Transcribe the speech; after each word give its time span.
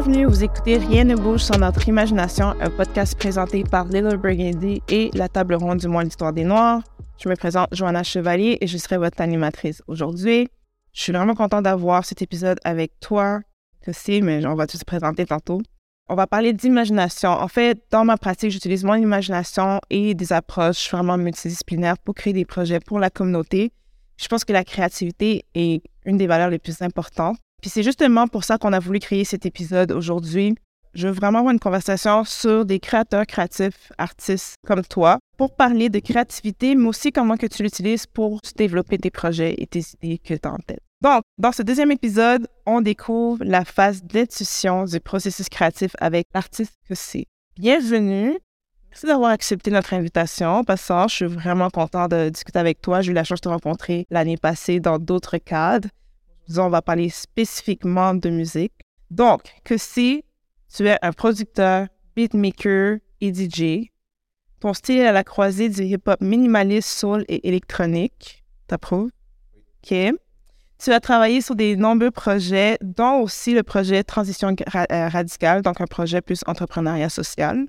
Bienvenue, 0.00 0.26
vous 0.26 0.44
écoutez 0.44 0.78
Rien 0.78 1.02
ne 1.02 1.16
bouge 1.16 1.40
sans 1.40 1.58
notre 1.58 1.88
imagination, 1.88 2.54
un 2.60 2.70
podcast 2.70 3.18
présenté 3.18 3.64
par 3.64 3.86
Little 3.86 4.16
Burgundy 4.16 4.80
et 4.88 5.10
la 5.12 5.28
table 5.28 5.56
ronde 5.56 5.78
du 5.78 5.88
mois 5.88 6.04
l'histoire 6.04 6.32
des 6.32 6.44
Noirs. 6.44 6.82
Je 7.20 7.28
me 7.28 7.34
présente 7.34 7.66
Joanna 7.72 8.04
Chevalier 8.04 8.58
et 8.60 8.68
je 8.68 8.78
serai 8.78 8.96
votre 8.96 9.20
animatrice 9.20 9.82
aujourd'hui. 9.88 10.46
Je 10.92 11.02
suis 11.02 11.12
vraiment 11.12 11.34
contente 11.34 11.64
d'avoir 11.64 12.04
cet 12.04 12.22
épisode 12.22 12.60
avec 12.62 12.92
toi, 13.00 13.40
c'est, 13.90 14.20
mais 14.20 14.46
on 14.46 14.54
va 14.54 14.68
se 14.68 14.84
présenter 14.84 15.26
tantôt. 15.26 15.60
On 16.08 16.14
va 16.14 16.28
parler 16.28 16.52
d'imagination. 16.52 17.30
En 17.30 17.48
fait, 17.48 17.82
dans 17.90 18.04
ma 18.04 18.16
pratique, 18.16 18.52
j'utilise 18.52 18.84
mon 18.84 18.94
imagination 18.94 19.80
et 19.90 20.14
des 20.14 20.32
approches 20.32 20.88
vraiment 20.92 21.18
multidisciplinaires 21.18 21.98
pour 21.98 22.14
créer 22.14 22.32
des 22.32 22.44
projets 22.44 22.78
pour 22.78 23.00
la 23.00 23.10
communauté. 23.10 23.72
Je 24.16 24.28
pense 24.28 24.44
que 24.44 24.52
la 24.52 24.62
créativité 24.62 25.44
est 25.56 25.82
une 26.04 26.18
des 26.18 26.28
valeurs 26.28 26.50
les 26.50 26.60
plus 26.60 26.82
importantes. 26.82 27.36
Puis 27.60 27.70
c'est 27.70 27.82
justement 27.82 28.28
pour 28.28 28.44
ça 28.44 28.58
qu'on 28.58 28.72
a 28.72 28.78
voulu 28.78 29.00
créer 29.00 29.24
cet 29.24 29.44
épisode 29.44 29.92
aujourd'hui. 29.92 30.54
Je 30.94 31.08
veux 31.08 31.12
vraiment 31.12 31.38
avoir 31.38 31.52
une 31.52 31.60
conversation 31.60 32.24
sur 32.24 32.64
des 32.64 32.80
créateurs 32.80 33.26
créatifs, 33.26 33.92
artistes 33.98 34.54
comme 34.66 34.82
toi, 34.82 35.18
pour 35.36 35.54
parler 35.54 35.90
de 35.90 35.98
créativité, 35.98 36.74
mais 36.74 36.88
aussi 36.88 37.12
comment 37.12 37.36
que 37.36 37.46
tu 37.46 37.62
l'utilises 37.62 38.06
pour 38.06 38.40
développer 38.56 38.98
tes 38.98 39.10
projets 39.10 39.54
et 39.58 39.66
tes 39.66 39.82
idées 40.02 40.18
que 40.18 40.34
tu 40.34 40.48
as 40.48 40.52
en 40.52 40.58
tête. 40.58 40.80
Donc, 41.00 41.22
dans 41.36 41.52
ce 41.52 41.62
deuxième 41.62 41.92
épisode, 41.92 42.48
on 42.66 42.80
découvre 42.80 43.44
la 43.44 43.64
phase 43.64 44.02
d'intuition 44.02 44.84
du 44.84 44.98
processus 44.98 45.48
créatif 45.48 45.92
avec 46.00 46.26
l'artiste 46.34 46.74
que 46.88 46.94
c'est. 46.96 47.26
Bienvenue. 47.56 48.38
Merci 48.90 49.06
d'avoir 49.06 49.30
accepté 49.30 49.70
notre 49.70 49.94
invitation, 49.94 50.64
Passant, 50.64 51.06
je 51.06 51.14
suis 51.14 51.26
vraiment 51.26 51.70
content 51.70 52.08
de 52.08 52.30
discuter 52.30 52.58
avec 52.58 52.80
toi. 52.80 53.00
J'ai 53.00 53.12
eu 53.12 53.14
la 53.14 53.22
chance 53.22 53.40
de 53.40 53.44
te 53.44 53.48
rencontrer 53.48 54.06
l'année 54.10 54.36
passée 54.36 54.80
dans 54.80 54.98
d'autres 54.98 55.38
cadres. 55.38 55.88
On 56.56 56.68
va 56.68 56.82
parler 56.82 57.10
spécifiquement 57.10 58.14
de 58.14 58.30
musique. 58.30 58.72
Donc, 59.10 59.42
que 59.64 59.76
si 59.76 60.24
tu 60.74 60.86
es 60.86 60.98
un 61.02 61.12
producteur, 61.12 61.88
beatmaker 62.16 62.98
et 63.20 63.34
DJ, 63.34 63.90
ton 64.60 64.74
style 64.74 64.98
est 64.98 65.06
à 65.06 65.12
la 65.12 65.24
croisée 65.24 65.68
du 65.68 65.82
hip-hop 65.84 66.20
minimaliste, 66.20 66.88
soul 66.88 67.24
et 67.28 67.46
électronique. 67.46 68.44
T'approuves? 68.66 69.10
OK. 69.84 69.94
Tu 70.78 70.92
as 70.92 71.00
travaillé 71.00 71.40
sur 71.40 71.56
des 71.56 71.76
nombreux 71.76 72.10
projets, 72.10 72.78
dont 72.82 73.20
aussi 73.22 73.54
le 73.54 73.62
projet 73.62 74.04
Transition 74.04 74.54
euh, 74.74 75.08
radicale, 75.08 75.62
donc 75.62 75.80
un 75.80 75.86
projet 75.86 76.20
plus 76.20 76.40
entrepreneuriat 76.46 77.08
social. 77.08 77.66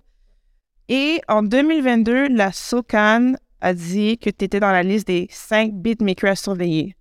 Et 0.90 1.22
en 1.28 1.44
2022, 1.44 2.30
la 2.30 2.52
SOCAN 2.52 3.34
a 3.62 3.74
dit 3.74 4.18
que 4.18 4.30
tu 4.30 4.46
étais 4.46 4.60
dans 4.60 4.72
la 4.72 4.84
liste 4.84 5.08
des 5.08 5.28
cinq 5.32 5.74
beatmakers 5.74 6.32
à 6.32 6.36
surveiller. 6.36 6.96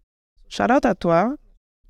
Shout 0.48 0.70
out 0.70 0.85
à 0.85 0.95
toi. 0.95 1.35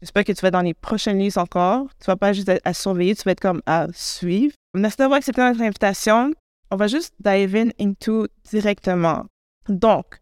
J'espère 0.00 0.24
que 0.24 0.32
tu 0.32 0.40
vas 0.42 0.50
dans 0.50 0.62
les 0.62 0.74
prochaines 0.74 1.18
listes 1.18 1.38
encore. 1.38 1.88
Tu 2.00 2.06
vas 2.06 2.16
pas 2.16 2.32
juste 2.32 2.50
à 2.64 2.74
surveiller, 2.74 3.16
tu 3.16 3.22
vas 3.24 3.32
être 3.32 3.40
comme 3.40 3.62
à 3.66 3.86
suivre. 3.92 4.54
Merci 4.74 4.96
d'avoir 4.98 5.18
accepté 5.18 5.40
notre 5.40 5.60
invitation. 5.60 6.32
On 6.70 6.76
va 6.76 6.86
juste 6.86 7.14
dive 7.18 7.56
in 7.56 7.70
into 7.80 8.26
directement. 8.50 9.24
Donc, 9.68 10.20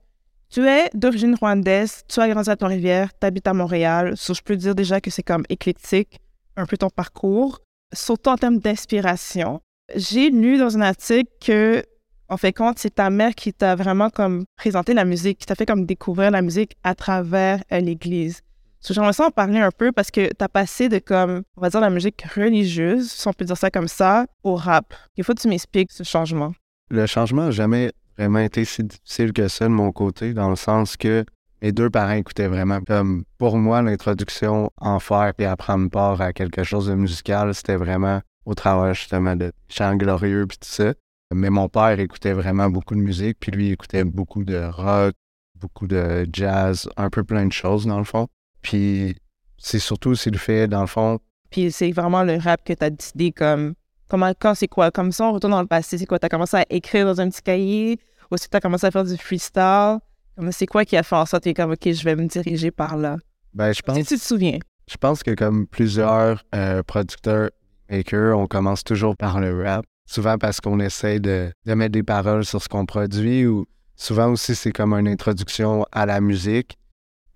tu 0.49 0.67
es 0.67 0.89
d'origine 0.95 1.35
rwandaise, 1.35 2.03
tu 2.09 2.21
as 2.21 2.29
grandi 2.29 2.49
à 2.49 2.57
Trois-Rivières, 2.57 3.11
tu 3.19 3.27
habites 3.27 3.47
à 3.47 3.53
Montréal. 3.53 4.15
je 4.17 4.43
peux 4.43 4.57
dire 4.57 4.75
déjà 4.75 5.01
que 5.01 5.11
c'est 5.11 5.23
comme 5.23 5.45
éclectique, 5.49 6.21
un 6.57 6.67
peu 6.67 6.77
ton 6.77 6.89
parcours, 6.89 7.61
surtout 7.93 8.31
en 8.31 8.37
termes 8.37 8.59
d'inspiration. 8.59 9.61
J'ai 9.95 10.31
lu 10.31 10.57
dans 10.59 10.77
un 10.77 10.83
article 10.83 11.31
que, 11.45 11.85
en 12.29 12.37
fait, 12.37 12.53
quand 12.53 12.79
c'est 12.79 12.95
ta 12.95 13.11
mère 13.11 13.35
qui 13.35 13.53
t'a 13.53 13.75
vraiment 13.75 14.09
comme 14.09 14.45
présenté 14.57 14.95
la 14.95 15.05
musique, 15.05 15.39
qui 15.39 15.47
t'a 15.47 15.55
fait 15.55 15.67
comme 15.67 15.85
découvrir 15.85 16.31
la 16.31 16.43
musique 16.43 16.77
à 16.83 16.95
travers 16.95 17.63
euh, 17.73 17.81
l'Église. 17.81 18.43
J'aimerais 18.89 19.13
ça 19.13 19.27
en 19.27 19.31
parler 19.31 19.59
un 19.59 19.71
peu 19.71 19.93
parce 19.93 20.11
que 20.11 20.29
tu 20.29 20.45
as 20.45 20.49
passé 20.49 20.89
de 20.89 20.99
comme, 20.99 21.43
on 21.57 21.61
va 21.61 21.71
dire, 21.71 21.81
la 21.81 21.91
musique 21.91 22.23
religieuse, 22.35 23.11
si 23.11 23.27
on 23.29 23.33
peut 23.33 23.45
dire 23.45 23.57
ça 23.57 23.71
comme 23.71 23.89
ça, 23.89 24.27
au 24.45 24.55
rap. 24.55 24.95
Il 25.17 25.25
faut 25.25 25.35
que 25.35 25.41
tu 25.41 25.49
m'expliques 25.49 25.93
ce 25.93 26.03
changement. 26.03 26.53
Le 26.91 27.07
changement 27.07 27.47
n'a 27.47 27.51
jamais 27.51 27.93
vraiment 28.17 28.39
été 28.39 28.65
si 28.65 28.85
difficile 28.85 29.33
que 29.33 29.49
ça 29.49 29.65
de 29.65 29.73
mon 29.73 29.93
côté, 29.93 30.35
dans 30.35 30.51
le 30.51 30.57
sens 30.57 30.97
que 30.97 31.25
mes 31.63 31.73
deux 31.73 31.91
parents 31.91 32.13
écoutaient 32.13 32.49
vraiment. 32.49 32.81
Comme 32.81 33.25
pour 33.39 33.59
moi, 33.59 33.83
l'introduction 33.83 34.71
en 34.79 34.99
faire 34.99 35.33
et 35.39 35.45
à 35.47 35.57
prendre 35.57 35.91
part 35.91 36.21
à 36.21 36.33
quelque 36.33 36.63
chose 36.63 36.87
de 36.87 36.95
musical, 36.95 37.55
c'était 37.55 37.77
vraiment 37.77 38.21
au 38.45 38.55
travers 38.55 38.95
justement 38.95 39.37
de 39.37 39.53
chants 39.69 39.97
glorieux 39.97 40.47
puis 40.47 40.59
tout 40.59 40.69
ça. 40.69 40.95
Mais 41.35 41.51
mon 41.51 41.69
père 41.69 41.99
écoutait 41.99 42.35
vraiment 42.35 42.71
beaucoup 42.71 42.95
de 42.95 43.01
musique, 43.01 43.39
puis 43.41 43.51
lui 43.51 43.71
écoutait 43.73 44.05
beaucoup 44.05 44.45
de 44.45 44.63
rock, 44.65 45.15
beaucoup 45.57 45.89
de 45.89 46.27
jazz, 46.33 46.89
un 46.97 47.11
peu 47.11 47.25
plein 47.25 47.47
de 47.47 47.53
choses 47.53 47.87
dans 47.87 47.99
le 47.99 48.05
fond. 48.05 48.29
Puis 48.67 49.15
c'est 49.59 49.79
surtout 49.79 50.11
aussi 50.11 50.31
le 50.31 50.39
fait, 50.39 50.67
dans 50.67 50.81
le 50.81 50.87
fond. 50.87 51.21
Puis 51.51 51.71
c'est 51.71 51.93
vraiment 51.93 52.25
le 52.25 52.37
rap 52.37 52.65
que 52.65 52.73
tu 52.73 52.85
as 52.85 52.91
décidé 52.91 53.31
comme 53.31 53.75
Comment, 54.09 54.33
quand 54.39 54.55
c'est 54.55 54.69
quoi? 54.69 54.91
Comme 54.91 55.11
ça, 55.11 55.25
on 55.25 55.33
retourne 55.33 55.53
dans 55.53 55.61
le 55.61 55.67
passé, 55.67 55.99
c'est 55.99 56.07
quoi? 56.07 56.19
Tu 56.19 56.27
as 56.27 56.29
commencé 56.29 56.57
à 56.57 56.65
écrire 56.71 57.07
dans 57.07 57.21
un 57.21 57.29
petit 57.29 57.43
cahier? 57.43 57.99
Ou 58.31 58.35
est-ce 58.37 58.45
que 58.45 58.51
tu 58.51 58.57
as 58.57 58.61
commencé 58.61 58.87
à 58.87 58.91
faire 58.91 59.05
du 59.05 59.17
freestyle? 59.17 59.99
C'est 60.51 60.67
quoi 60.67 60.85
qui 60.85 60.97
a 60.97 61.03
fait 61.03 61.17
en 61.17 61.27
sorte 61.27 61.43
que 61.43 61.49
tu 61.49 61.51
es 61.51 61.55
comme, 61.55 61.73
OK, 61.73 61.91
je 61.91 62.05
vais 62.05 62.15
me 62.15 62.27
diriger 62.27 62.71
par 62.71 62.97
là? 62.97 63.17
Ben, 63.55 63.73
je 63.73 63.83
pense. 63.83 63.97
Si 63.97 64.05
tu 64.05 64.17
te 64.17 64.23
souviens. 64.23 64.59
Je 64.89 64.97
pense 64.97 65.25
que 65.25 65.33
comme 65.33 65.67
plusieurs 65.67 66.45
euh, 66.55 66.85
producteurs, 66.85 67.51
makers, 67.91 68.39
on 68.39 68.47
commence 68.47 68.85
toujours 68.85 69.17
par 69.17 69.41
le 69.41 69.65
rap. 69.65 69.85
Souvent 70.09 70.39
parce 70.39 70.61
qu'on 70.61 70.79
essaie 70.79 71.19
de, 71.19 71.51
de, 71.65 71.75
mettre 71.75 71.93
des 71.93 72.05
paroles 72.05 72.45
sur 72.45 72.63
ce 72.63 72.69
qu'on 72.69 72.87
produit 72.87 73.45
ou 73.45 73.67
souvent 73.97 74.29
aussi 74.29 74.55
c'est 74.55 74.71
comme 74.71 74.93
une 74.93 75.09
introduction 75.09 75.85
à 75.91 76.07
la 76.07 76.21
musique. 76.21 76.79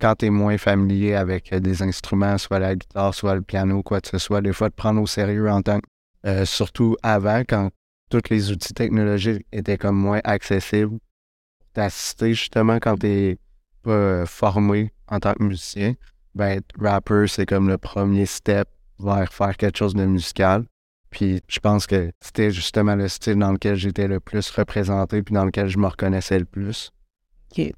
Quand 0.01 0.15
tu 0.15 0.25
es 0.25 0.29
moins 0.31 0.57
familier 0.57 1.13
avec 1.13 1.53
des 1.53 1.83
instruments, 1.83 2.39
soit 2.39 2.57
la 2.57 2.75
guitare, 2.75 3.13
soit 3.13 3.35
le 3.35 3.43
piano, 3.43 3.83
quoi 3.83 4.01
que 4.01 4.07
ce 4.07 4.17
soit, 4.17 4.41
des 4.41 4.51
fois 4.51 4.69
de 4.69 4.73
prendre 4.73 4.99
au 4.99 5.05
sérieux 5.05 5.47
en 5.47 5.61
tant 5.61 5.79
que 5.79 5.85
euh, 6.25 6.45
surtout 6.45 6.97
avant, 7.03 7.41
quand 7.47 7.69
tous 8.09 8.29
les 8.31 8.51
outils 8.51 8.73
technologiques 8.73 9.45
étaient 9.51 9.77
comme 9.77 9.95
moins 9.95 10.19
accessibles. 10.23 10.97
T'assister 11.73 12.33
justement 12.33 12.77
quand 12.79 12.97
t'es 12.97 13.37
pas 13.83 13.91
euh, 13.91 14.25
formé 14.25 14.91
en 15.07 15.19
tant 15.19 15.33
que 15.33 15.43
musicien, 15.43 15.93
ben 16.35 16.57
être 16.57 16.69
rapper, 16.79 17.27
c'est 17.27 17.45
comme 17.45 17.69
le 17.69 17.77
premier 17.77 18.25
step 18.25 18.67
vers 18.99 19.31
faire 19.31 19.55
quelque 19.55 19.77
chose 19.77 19.93
de 19.93 20.05
musical. 20.05 20.65
Puis 21.11 21.41
je 21.47 21.59
pense 21.59 21.87
que 21.87 22.11
c'était 22.21 22.51
justement 22.51 22.95
le 22.95 23.07
style 23.07 23.35
dans 23.35 23.51
lequel 23.51 23.75
j'étais 23.75 24.07
le 24.07 24.19
plus 24.19 24.49
représenté 24.49 25.21
puis 25.21 25.33
dans 25.33 25.45
lequel 25.45 25.67
je 25.67 25.77
me 25.77 25.87
reconnaissais 25.87 26.39
le 26.39 26.45
plus. 26.45 26.91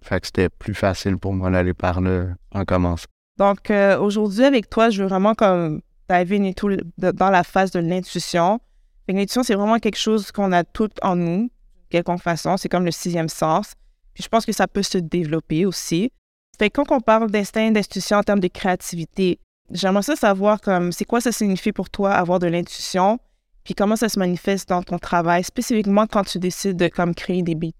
Fait 0.01 0.19
que 0.19 0.27
c'était 0.27 0.49
plus 0.49 0.73
facile 0.73 1.17
pour 1.17 1.33
moi 1.33 1.49
d'aller 1.49 1.73
par 1.73 2.01
là 2.01 2.27
en 2.51 2.65
commençant. 2.65 3.05
Donc 3.37 3.71
euh, 3.71 3.99
aujourd'hui 3.99 4.43
avec 4.43 4.69
toi, 4.69 4.89
je 4.89 5.01
veux 5.01 5.09
vraiment 5.09 5.33
comme 5.33 5.81
dive 6.09 6.33
et 6.33 6.53
tout 6.53 6.69
dans 6.97 7.29
la 7.29 7.43
phase 7.43 7.71
de 7.71 7.79
l'intuition. 7.79 8.59
L'intuition, 9.07 9.43
c'est 9.43 9.55
vraiment 9.55 9.79
quelque 9.79 9.97
chose 9.97 10.31
qu'on 10.31 10.51
a 10.51 10.63
tout 10.63 10.89
en 11.01 11.15
nous, 11.15 11.43
de 11.43 11.49
quelque 11.89 12.17
façon. 12.17 12.57
C'est 12.57 12.69
comme 12.69 12.85
le 12.85 12.91
sixième 12.91 13.29
sens. 13.29 13.73
Puis 14.13 14.23
je 14.23 14.29
pense 14.29 14.45
que 14.45 14.51
ça 14.51 14.67
peut 14.67 14.83
se 14.83 14.97
développer 14.97 15.65
aussi. 15.65 16.11
Fait 16.57 16.69
quand 16.69 16.91
on 16.91 16.99
parle 16.99 17.31
d'instinct, 17.31 17.71
d'intuition 17.71 18.17
en 18.17 18.23
termes 18.23 18.39
de 18.39 18.47
créativité, 18.47 19.39
j'aimerais 19.71 20.03
ça 20.03 20.15
savoir 20.15 20.61
comme 20.61 20.91
c'est 20.91 21.05
quoi 21.05 21.19
ça 21.19 21.31
signifie 21.31 21.71
pour 21.71 21.89
toi 21.89 22.11
avoir 22.11 22.39
de 22.39 22.47
l'intuition, 22.47 23.19
puis 23.63 23.73
comment 23.73 23.95
ça 23.95 24.09
se 24.09 24.19
manifeste 24.19 24.69
dans 24.69 24.83
ton 24.83 24.99
travail, 24.99 25.43
spécifiquement 25.43 26.05
quand 26.05 26.23
tu 26.25 26.37
décides 26.37 26.77
de 26.77 26.87
comme 26.87 27.15
créer 27.15 27.41
des 27.41 27.55
beats? 27.55 27.71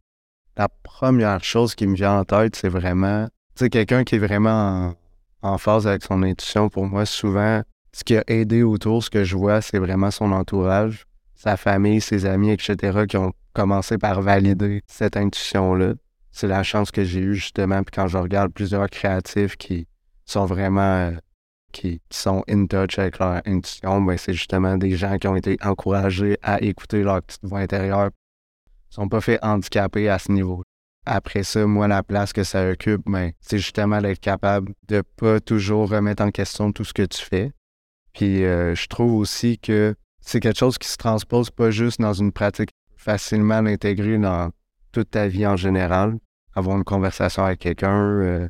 La 0.56 0.68
première 0.68 1.44
chose 1.44 1.74
qui 1.74 1.88
me 1.88 1.96
vient 1.96 2.20
en 2.20 2.26
tête, 2.26 2.56
c'est 2.56 2.70
vraiment, 2.70 3.26
tu 3.56 3.66
sais, 3.66 3.70
quelqu'un 3.70 4.04
qui 4.04 4.16
est 4.16 4.20
vraiment 4.20 4.94
en, 5.42 5.58
phase 5.58 5.88
avec 5.88 6.04
son 6.04 6.22
intuition, 6.22 6.70
pour 6.70 6.86
moi, 6.86 7.06
souvent, 7.06 7.64
ce 7.92 8.04
qui 8.04 8.16
a 8.16 8.24
aidé 8.28 8.62
autour, 8.62 9.04
ce 9.04 9.10
que 9.10 9.24
je 9.24 9.36
vois, 9.36 9.62
c'est 9.62 9.80
vraiment 9.80 10.12
son 10.12 10.32
entourage, 10.32 11.06
sa 11.34 11.58
famille, 11.58 12.02
ses 12.02 12.26
amis, 12.26 12.52
etc., 12.52 13.06
qui 13.10 13.18
ont 13.18 13.34
commencé 13.54 13.98
par 13.98 14.22
valider 14.22 14.82
cette 14.88 15.18
intuition-là. 15.18 15.94
C'est 16.32 16.48
la 16.48 16.64
chance 16.64 16.92
que 16.92 17.04
j'ai 17.04 17.20
eue, 17.20 17.36
justement, 17.36 17.84
puis 17.84 17.94
quand 17.96 18.08
je 18.08 18.18
regarde 18.18 18.54
plusieurs 18.54 18.90
créatifs 18.90 19.58
qui 19.58 19.88
sont 20.26 20.46
vraiment... 20.46 20.82
Euh, 20.82 21.12
qui, 21.72 22.02
sont 22.12 22.44
in 22.48 22.68
touch 22.68 23.00
avec 23.00 23.18
leur 23.18 23.42
intuition, 23.48 24.02
ben 24.04 24.16
c'est 24.16 24.34
justement 24.34 24.78
des 24.78 24.96
gens 24.96 25.18
qui 25.18 25.28
ont 25.28 25.36
été 25.36 25.58
encouragés 25.64 26.38
à 26.44 26.62
écouter 26.62 27.02
leur 27.02 27.24
petite 27.24 27.44
voix 27.44 27.60
intérieure. 27.60 28.12
Sont 28.94 29.10
pas 29.10 29.22
fait 29.22 29.40
handicapés 29.42 30.08
à 30.08 30.20
ce 30.20 30.32
niveau. 30.32 30.62
Après 31.08 31.42
ça, 31.42 31.66
moi, 31.66 31.88
la 31.88 32.04
place 32.04 32.32
que 32.32 32.44
ça 32.44 32.70
occupe, 32.70 33.02
ben, 33.08 33.32
c'est 33.42 33.58
justement 33.58 34.00
d'être 34.00 34.20
capable 34.20 34.72
de 34.88 35.02
pas 35.18 35.40
toujours 35.40 35.90
remettre 35.90 36.22
en 36.22 36.30
question 36.30 36.72
tout 36.72 36.84
ce 36.84 36.94
que 36.94 37.02
tu 37.02 37.20
fais, 37.20 37.52
puis 38.14 38.46
euh, 38.46 38.76
je 38.76 38.86
trouve 38.86 39.16
aussi 39.16 39.58
que 39.58 39.96
c'est 40.22 40.40
quelque 40.40 40.60
chose 40.60 40.78
qui 40.78 40.88
se 40.88 40.98
transpose 40.98 41.50
pas 41.50 41.72
juste 41.72 42.00
dans 42.00 42.14
une 42.14 42.32
pratique 42.32 42.70
facilement 42.96 43.66
intégrée 43.66 44.20
dans 44.20 44.52
toute 44.92 45.10
ta 45.10 45.28
vie 45.28 45.48
en 45.48 45.58
général. 45.58 46.20
Avoir 46.54 46.78
une 46.78 46.84
conversation 46.84 47.46
avec 47.46 47.62
quelqu'un, 47.62 48.00
euh, 48.00 48.48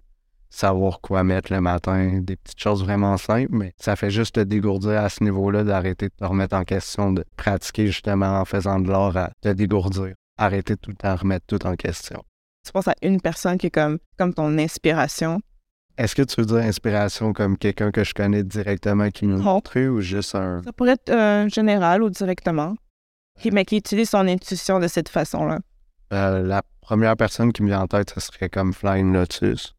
savoir 0.50 1.00
quoi 1.00 1.24
mettre 1.24 1.54
le 1.54 1.62
matin, 1.62 2.20
des 2.22 2.36
petites 2.36 2.60
choses 2.60 2.84
vraiment 2.84 3.16
simples, 3.16 3.56
mais 3.56 3.72
ça 3.78 3.96
fait 3.96 4.12
juste 4.12 4.36
te 4.36 4.42
dégourdir 4.42 5.02
à 5.02 5.08
ce 5.08 5.24
niveau-là, 5.24 5.64
d'arrêter 5.64 6.10
de 6.10 6.14
te 6.14 6.26
remettre 6.26 6.58
en 6.58 6.66
question, 6.66 7.14
de 7.14 7.24
pratiquer 7.38 7.88
justement 7.88 8.42
en 8.42 8.44
faisant 8.44 8.82
de 8.82 8.90
l'art 8.90 9.16
à 9.16 9.32
te 9.42 9.48
dégourdir. 9.48 10.16
Arrêter 10.38 10.76
de 10.76 10.80
tout 10.80 10.92
le 10.92 10.96
temps 10.96 11.16
remettre 11.16 11.46
tout 11.46 11.66
en 11.66 11.76
question. 11.76 12.24
Tu 12.66 12.72
penses 12.72 12.88
à 12.88 12.96
une 13.02 13.22
personne 13.22 13.58
qui 13.58 13.68
est 13.68 13.72
comme, 13.72 14.00
comme 14.18 14.34
ton 14.34 14.58
inspiration? 14.58 15.40
Est-ce 15.98 16.16
que 16.16 16.24
tu 16.24 16.42
veux 16.42 16.48
dire 16.48 16.58
inspiration 16.58 17.34
comme 17.34 17.58
quelqu'un 17.58 17.92
que 17.92 18.04
je 18.04 18.14
connais 18.14 18.44
directement 18.44 19.10
qui 19.12 19.28
nous 19.28 19.38
montre 19.38 19.80
ou 19.80 20.02
juste 20.02 20.34
un. 20.34 20.64
Ça 20.64 20.74
pourrait 20.74 20.94
être 20.94 21.10
euh, 21.12 21.48
général 21.50 22.02
ou 22.02 22.10
directement, 22.10 22.76
qui, 23.40 23.52
mais 23.52 23.64
qui 23.64 23.78
utilise 23.78 24.10
son 24.10 24.28
intuition 24.28 24.80
de 24.80 24.88
cette 24.88 25.10
façon-là. 25.10 25.60
Euh, 26.14 26.42
la 26.42 26.64
première 26.82 27.16
personne 27.16 27.54
qui 27.54 27.62
me 27.62 27.68
vient 27.68 27.82
en 27.82 27.88
tête, 27.88 28.12
ce 28.16 28.20
serait 28.20 28.50
comme 28.50 28.74
Flying 28.74 29.14
Lotus. 29.14 29.76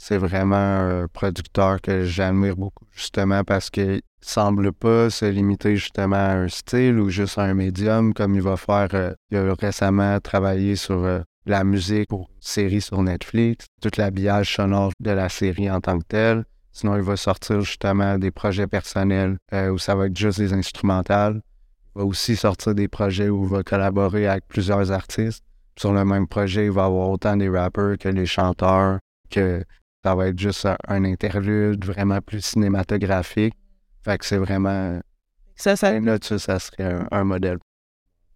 C'est 0.00 0.16
vraiment 0.16 0.56
un 1.02 1.08
producteur 1.12 1.80
que 1.80 2.04
j'admire 2.04 2.56
beaucoup, 2.56 2.86
justement, 2.92 3.42
parce 3.42 3.68
qu'il 3.68 4.00
semble 4.20 4.72
pas 4.72 5.10
se 5.10 5.26
limiter 5.26 5.76
justement 5.76 6.16
à 6.16 6.34
un 6.34 6.48
style 6.48 6.98
ou 7.00 7.10
juste 7.10 7.36
à 7.36 7.42
un 7.42 7.54
médium, 7.54 8.14
comme 8.14 8.34
il 8.36 8.40
va 8.40 8.56
faire. 8.56 8.88
euh, 8.94 9.12
il 9.30 9.36
a 9.36 9.54
récemment 9.54 10.18
travaillé 10.20 10.76
sur 10.76 11.04
euh, 11.04 11.20
la 11.46 11.64
musique 11.64 12.08
pour 12.08 12.20
une 12.20 12.36
série 12.40 12.80
sur 12.80 13.02
Netflix, 13.02 13.66
tout 13.82 13.90
l'habillage 13.98 14.54
sonore 14.54 14.92
de 15.00 15.10
la 15.10 15.28
série 15.28 15.70
en 15.70 15.80
tant 15.80 15.98
que 15.98 16.04
tel. 16.08 16.44
Sinon, 16.72 16.96
il 16.96 17.02
va 17.02 17.16
sortir 17.16 17.60
justement 17.60 18.18
des 18.18 18.30
projets 18.30 18.68
personnels 18.68 19.36
euh, 19.52 19.70
où 19.70 19.78
ça 19.78 19.96
va 19.96 20.06
être 20.06 20.16
juste 20.16 20.38
des 20.38 20.52
instrumentales. 20.52 21.42
Il 21.96 22.00
va 22.00 22.04
aussi 22.04 22.36
sortir 22.36 22.74
des 22.74 22.88
projets 22.88 23.28
où 23.28 23.44
il 23.44 23.50
va 23.50 23.62
collaborer 23.64 24.28
avec 24.28 24.46
plusieurs 24.46 24.92
artistes 24.92 25.44
sur 25.78 25.92
le 25.92 26.04
même 26.04 26.26
projet, 26.26 26.66
il 26.66 26.72
va 26.72 26.86
avoir 26.86 27.08
autant 27.08 27.36
des 27.36 27.48
rappeurs 27.48 27.96
que 27.98 28.08
les 28.08 28.26
chanteurs, 28.26 28.98
que 29.30 29.64
ça 30.04 30.14
va 30.14 30.28
être 30.28 30.38
juste 30.38 30.66
un, 30.86 31.04
interlude 31.04 31.84
vraiment 31.84 32.20
plus 32.20 32.40
cinématographique. 32.40 33.54
Fait 34.04 34.18
que 34.18 34.24
c'est 34.24 34.38
vraiment. 34.38 35.00
Ça, 35.56 35.76
ça, 35.76 35.98
Là, 35.98 36.18
sais, 36.22 36.38
ça 36.38 36.58
serait 36.58 36.84
un, 36.84 37.08
un 37.10 37.24
modèle. 37.24 37.58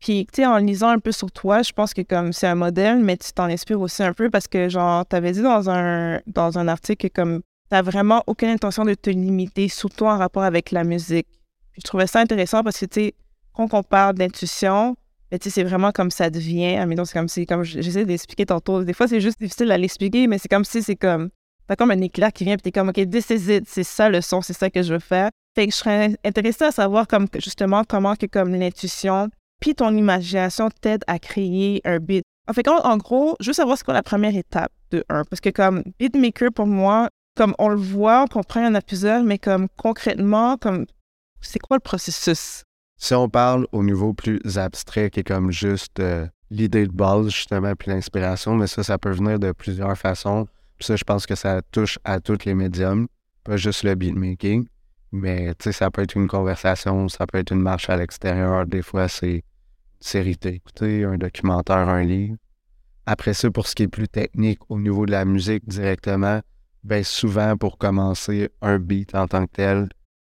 Puis, 0.00 0.26
tu 0.32 0.42
sais, 0.42 0.46
en 0.46 0.56
lisant 0.56 0.88
un 0.88 0.98
peu 0.98 1.12
sur 1.12 1.30
toi, 1.30 1.62
je 1.62 1.72
pense 1.72 1.94
que 1.94 2.02
comme 2.02 2.32
c'est 2.32 2.48
un 2.48 2.56
modèle, 2.56 2.98
mais 2.98 3.16
tu 3.16 3.32
t'en 3.32 3.44
inspires 3.44 3.80
aussi 3.80 4.02
un 4.02 4.12
peu 4.12 4.30
parce 4.30 4.48
que, 4.48 4.68
genre, 4.68 5.06
t'avais 5.06 5.30
dit 5.30 5.42
dans 5.42 5.70
un, 5.70 6.20
dans 6.26 6.58
un 6.58 6.66
article 6.66 7.08
que 7.08 7.14
comme 7.14 7.42
t'as 7.70 7.82
vraiment 7.82 8.24
aucune 8.26 8.48
intention 8.48 8.84
de 8.84 8.94
te 8.94 9.10
limiter, 9.10 9.68
surtout 9.68 10.06
en 10.06 10.18
rapport 10.18 10.42
avec 10.42 10.72
la 10.72 10.82
musique. 10.82 11.28
Puis, 11.70 11.82
je 11.82 11.88
trouvais 11.88 12.08
ça 12.08 12.18
intéressant 12.18 12.64
parce 12.64 12.80
que, 12.80 12.86
tu 12.86 13.00
sais, 13.00 13.14
quand 13.52 13.72
on 13.74 13.84
parle 13.84 14.16
d'intuition, 14.16 14.96
ben, 15.30 15.38
tu 15.38 15.48
sais, 15.48 15.54
c'est 15.54 15.64
vraiment 15.64 15.92
comme 15.92 16.10
ça 16.10 16.30
devient. 16.30 16.76
Ah, 16.78 16.86
mais 16.86 16.96
c'est 17.04 17.12
comme 17.12 17.28
si, 17.28 17.46
comme 17.46 17.62
j'essaie 17.62 18.04
d'expliquer 18.04 18.46
tantôt, 18.46 18.82
des 18.82 18.92
fois, 18.92 19.06
c'est 19.06 19.20
juste 19.20 19.38
difficile 19.40 19.70
à 19.70 19.78
l'expliquer, 19.78 20.26
mais 20.26 20.38
c'est 20.38 20.48
comme 20.48 20.64
si 20.64 20.82
c'est 20.82 20.96
comme, 20.96 21.30
t'as 21.72 21.76
comme 21.76 21.90
un 21.90 22.00
éclair 22.00 22.32
qui 22.32 22.44
vient, 22.44 22.56
puis 22.56 22.62
t'es 22.62 22.72
comme, 22.72 22.90
OK, 22.90 23.08
this 23.08 23.30
is 23.30 23.62
c'est 23.66 23.84
ça 23.84 24.10
le 24.10 24.20
son, 24.20 24.42
c'est 24.42 24.52
ça 24.52 24.68
que 24.68 24.82
je 24.82 24.92
veux 24.92 25.00
faire. 25.00 25.30
Fait 25.54 25.66
que 25.66 25.72
je 25.72 25.78
serais 25.78 26.16
intéressée 26.22 26.64
à 26.64 26.70
savoir, 26.70 27.06
comme, 27.06 27.26
justement, 27.34 27.82
comment 27.84 28.14
que, 28.14 28.26
comme, 28.26 28.54
l'intuition 28.54 29.30
puis 29.62 29.76
ton 29.76 29.96
imagination 29.96 30.68
t'aide 30.80 31.04
à 31.06 31.20
créer 31.20 31.80
un 31.84 32.00
beat. 32.00 32.24
En 32.48 32.52
fait, 32.52 32.66
en, 32.66 32.96
gros, 32.96 33.36
je 33.38 33.50
veux 33.50 33.52
savoir 33.54 33.78
c'est 33.78 33.84
quoi 33.84 33.94
la 33.94 34.02
première 34.02 34.36
étape 34.36 34.72
de 34.90 35.04
un. 35.08 35.22
Parce 35.24 35.40
que 35.40 35.50
comme 35.50 35.84
beatmaker, 36.00 36.50
pour 36.52 36.66
moi, 36.66 37.08
comme 37.36 37.54
on 37.60 37.68
le 37.68 37.76
voit, 37.76 38.24
on 38.24 38.26
comprend, 38.26 38.60
il 38.60 38.64
y 38.64 38.66
en 38.66 38.74
a 38.74 38.80
plusieurs, 38.80 39.22
mais 39.22 39.38
comme 39.38 39.68
concrètement, 39.76 40.56
comme 40.56 40.86
c'est 41.40 41.60
quoi 41.60 41.76
le 41.76 41.80
processus? 41.80 42.64
Si 42.98 43.14
on 43.14 43.28
parle 43.28 43.68
au 43.70 43.84
niveau 43.84 44.12
plus 44.14 44.40
abstrait, 44.56 45.10
qui 45.10 45.20
est 45.20 45.24
comme 45.24 45.52
juste 45.52 46.00
euh, 46.00 46.26
l'idée 46.50 46.86
de 46.88 46.92
base, 46.92 47.28
justement, 47.28 47.72
puis 47.76 47.92
l'inspiration, 47.92 48.56
mais 48.56 48.66
ça, 48.66 48.82
ça 48.82 48.98
peut 48.98 49.12
venir 49.12 49.38
de 49.38 49.52
plusieurs 49.52 49.96
façons. 49.96 50.48
Ça, 50.82 50.96
je 50.96 51.04
pense 51.04 51.26
que 51.26 51.36
ça 51.36 51.62
touche 51.70 51.98
à 52.04 52.20
tous 52.20 52.44
les 52.44 52.54
médiums, 52.54 53.06
pas 53.44 53.56
juste 53.56 53.84
le 53.84 53.94
beatmaking. 53.94 54.66
Mais, 55.12 55.54
tu 55.54 55.64
sais, 55.64 55.72
ça 55.72 55.90
peut 55.90 56.02
être 56.02 56.16
une 56.16 56.26
conversation, 56.26 57.08
ça 57.08 57.26
peut 57.26 57.38
être 57.38 57.52
une 57.52 57.60
marche 57.60 57.88
à 57.88 57.96
l'extérieur. 57.96 58.66
Des 58.66 58.82
fois, 58.82 59.08
c'est 59.08 59.34
une 59.36 59.42
série 60.00 60.36
d'écouter, 60.36 61.04
un 61.04 61.18
documentaire, 61.18 61.88
un 61.88 62.02
livre. 62.02 62.36
Après 63.06 63.34
ça, 63.34 63.50
pour 63.50 63.66
ce 63.66 63.74
qui 63.74 63.84
est 63.84 63.88
plus 63.88 64.08
technique 64.08 64.60
au 64.68 64.78
niveau 64.78 65.06
de 65.06 65.12
la 65.12 65.24
musique 65.24 65.68
directement, 65.68 66.40
ben 66.82 67.04
souvent, 67.04 67.56
pour 67.56 67.78
commencer 67.78 68.50
un 68.60 68.78
beat 68.78 69.14
en 69.14 69.28
tant 69.28 69.46
que 69.46 69.52
tel, 69.52 69.88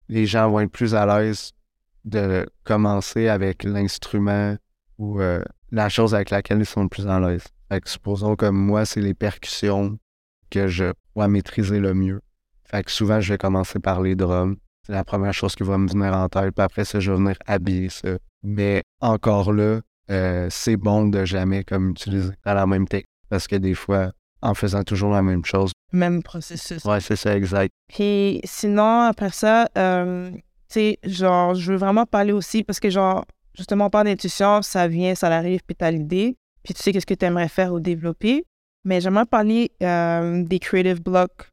les 0.08 0.26
gens 0.26 0.50
vont 0.50 0.60
être 0.60 0.72
plus 0.72 0.94
à 0.94 1.06
l'aise 1.06 1.52
de 2.04 2.46
commencer 2.64 3.28
avec 3.28 3.64
l'instrument 3.64 4.56
ou 4.98 5.20
euh, 5.20 5.42
la 5.70 5.88
chose 5.88 6.14
avec 6.14 6.30
laquelle 6.30 6.58
ils 6.58 6.66
sont 6.66 6.82
le 6.82 6.88
plus 6.88 7.06
à 7.06 7.18
l'aise. 7.20 7.44
Que 7.70 7.90
supposons 7.90 8.36
comme 8.36 8.56
moi, 8.56 8.84
c'est 8.84 9.00
les 9.00 9.14
percussions 9.14 9.98
que 10.54 10.68
je 10.68 10.92
dois 11.14 11.28
maîtriser 11.28 11.80
le 11.80 11.94
mieux. 11.94 12.20
Fait 12.64 12.82
que 12.82 12.90
souvent, 12.90 13.20
je 13.20 13.32
vais 13.32 13.38
commencer 13.38 13.78
par 13.78 14.00
les 14.00 14.14
drums. 14.14 14.56
C'est 14.86 14.92
la 14.92 15.04
première 15.04 15.32
chose 15.32 15.54
qui 15.54 15.62
va 15.62 15.78
me 15.78 15.88
venir 15.88 16.14
en 16.14 16.28
tête. 16.28 16.54
Puis 16.54 16.64
après 16.64 16.84
ça, 16.84 17.00
je 17.00 17.10
vais 17.10 17.16
venir 17.16 17.36
habiller 17.46 17.88
ça. 17.88 18.18
Mais 18.42 18.82
encore 19.00 19.52
là, 19.52 19.80
euh, 20.10 20.48
c'est 20.50 20.76
bon 20.76 21.08
de 21.08 21.24
jamais 21.24 21.64
comme 21.64 21.90
utiliser 21.90 22.32
à 22.44 22.54
la 22.54 22.66
même 22.66 22.86
technique. 22.86 23.08
Parce 23.30 23.46
que 23.46 23.56
des 23.56 23.74
fois, 23.74 24.12
en 24.42 24.54
faisant 24.54 24.82
toujours 24.82 25.12
la 25.12 25.22
même 25.22 25.44
chose. 25.44 25.72
Même 25.92 26.22
processus. 26.22 26.84
Ouais, 26.84 27.00
c'est 27.00 27.16
ça, 27.16 27.34
exact. 27.34 27.72
Puis 27.88 28.40
sinon, 28.44 29.00
après 29.00 29.30
ça, 29.30 29.68
euh, 29.78 30.30
tu 30.30 30.40
sais, 30.68 30.98
genre, 31.04 31.54
je 31.54 31.72
veux 31.72 31.78
vraiment 31.78 32.04
parler 32.04 32.32
aussi 32.32 32.62
parce 32.62 32.78
que, 32.78 32.90
genre, 32.90 33.24
justement, 33.56 33.88
parle 33.88 34.06
d'intuition, 34.06 34.60
ça 34.60 34.86
vient, 34.86 35.14
ça 35.14 35.28
arrive, 35.28 35.60
puis 35.66 35.74
t'as 35.74 35.90
l'idée, 35.90 36.36
puis 36.62 36.74
tu 36.74 36.82
sais 36.82 36.92
qu'est-ce 36.92 37.06
que 37.06 37.14
tu 37.14 37.24
aimerais 37.24 37.48
faire 37.48 37.72
ou 37.72 37.80
développer. 37.80 38.44
Mais 38.84 39.00
j'aimerais 39.00 39.26
parler 39.26 39.72
euh, 39.82 40.42
des 40.44 40.58
creative 40.58 41.02
blocks. 41.02 41.50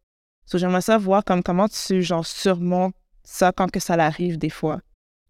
J'aimerais 0.54 0.82
savoir 0.82 1.24
comme, 1.24 1.44
comment 1.44 1.68
tu, 1.68 2.04
surmontes 2.24 2.94
ça 3.24 3.52
quand 3.56 3.72
que 3.72 3.80
ça 3.80 3.96
l'arrive 3.96 4.38
des 4.38 4.50
fois. 4.50 4.82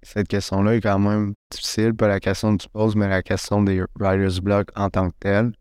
Cette 0.02 0.28
question-là 0.28 0.76
est 0.76 0.82
quand 0.82 0.98
même 0.98 1.34
difficile, 1.52 1.94
pas 1.94 2.08
la 2.08 2.20
question 2.20 2.58
que 2.58 2.64
tu 2.64 2.70
poses, 2.70 2.96
mais 2.96 3.08
la 3.08 3.22
question 3.22 3.62
des 3.62 3.84
writer's 4.00 4.40
block 4.40 4.70
en 4.76 4.90
tant 4.90 5.10
que 5.12 5.16
tel, 5.20 5.52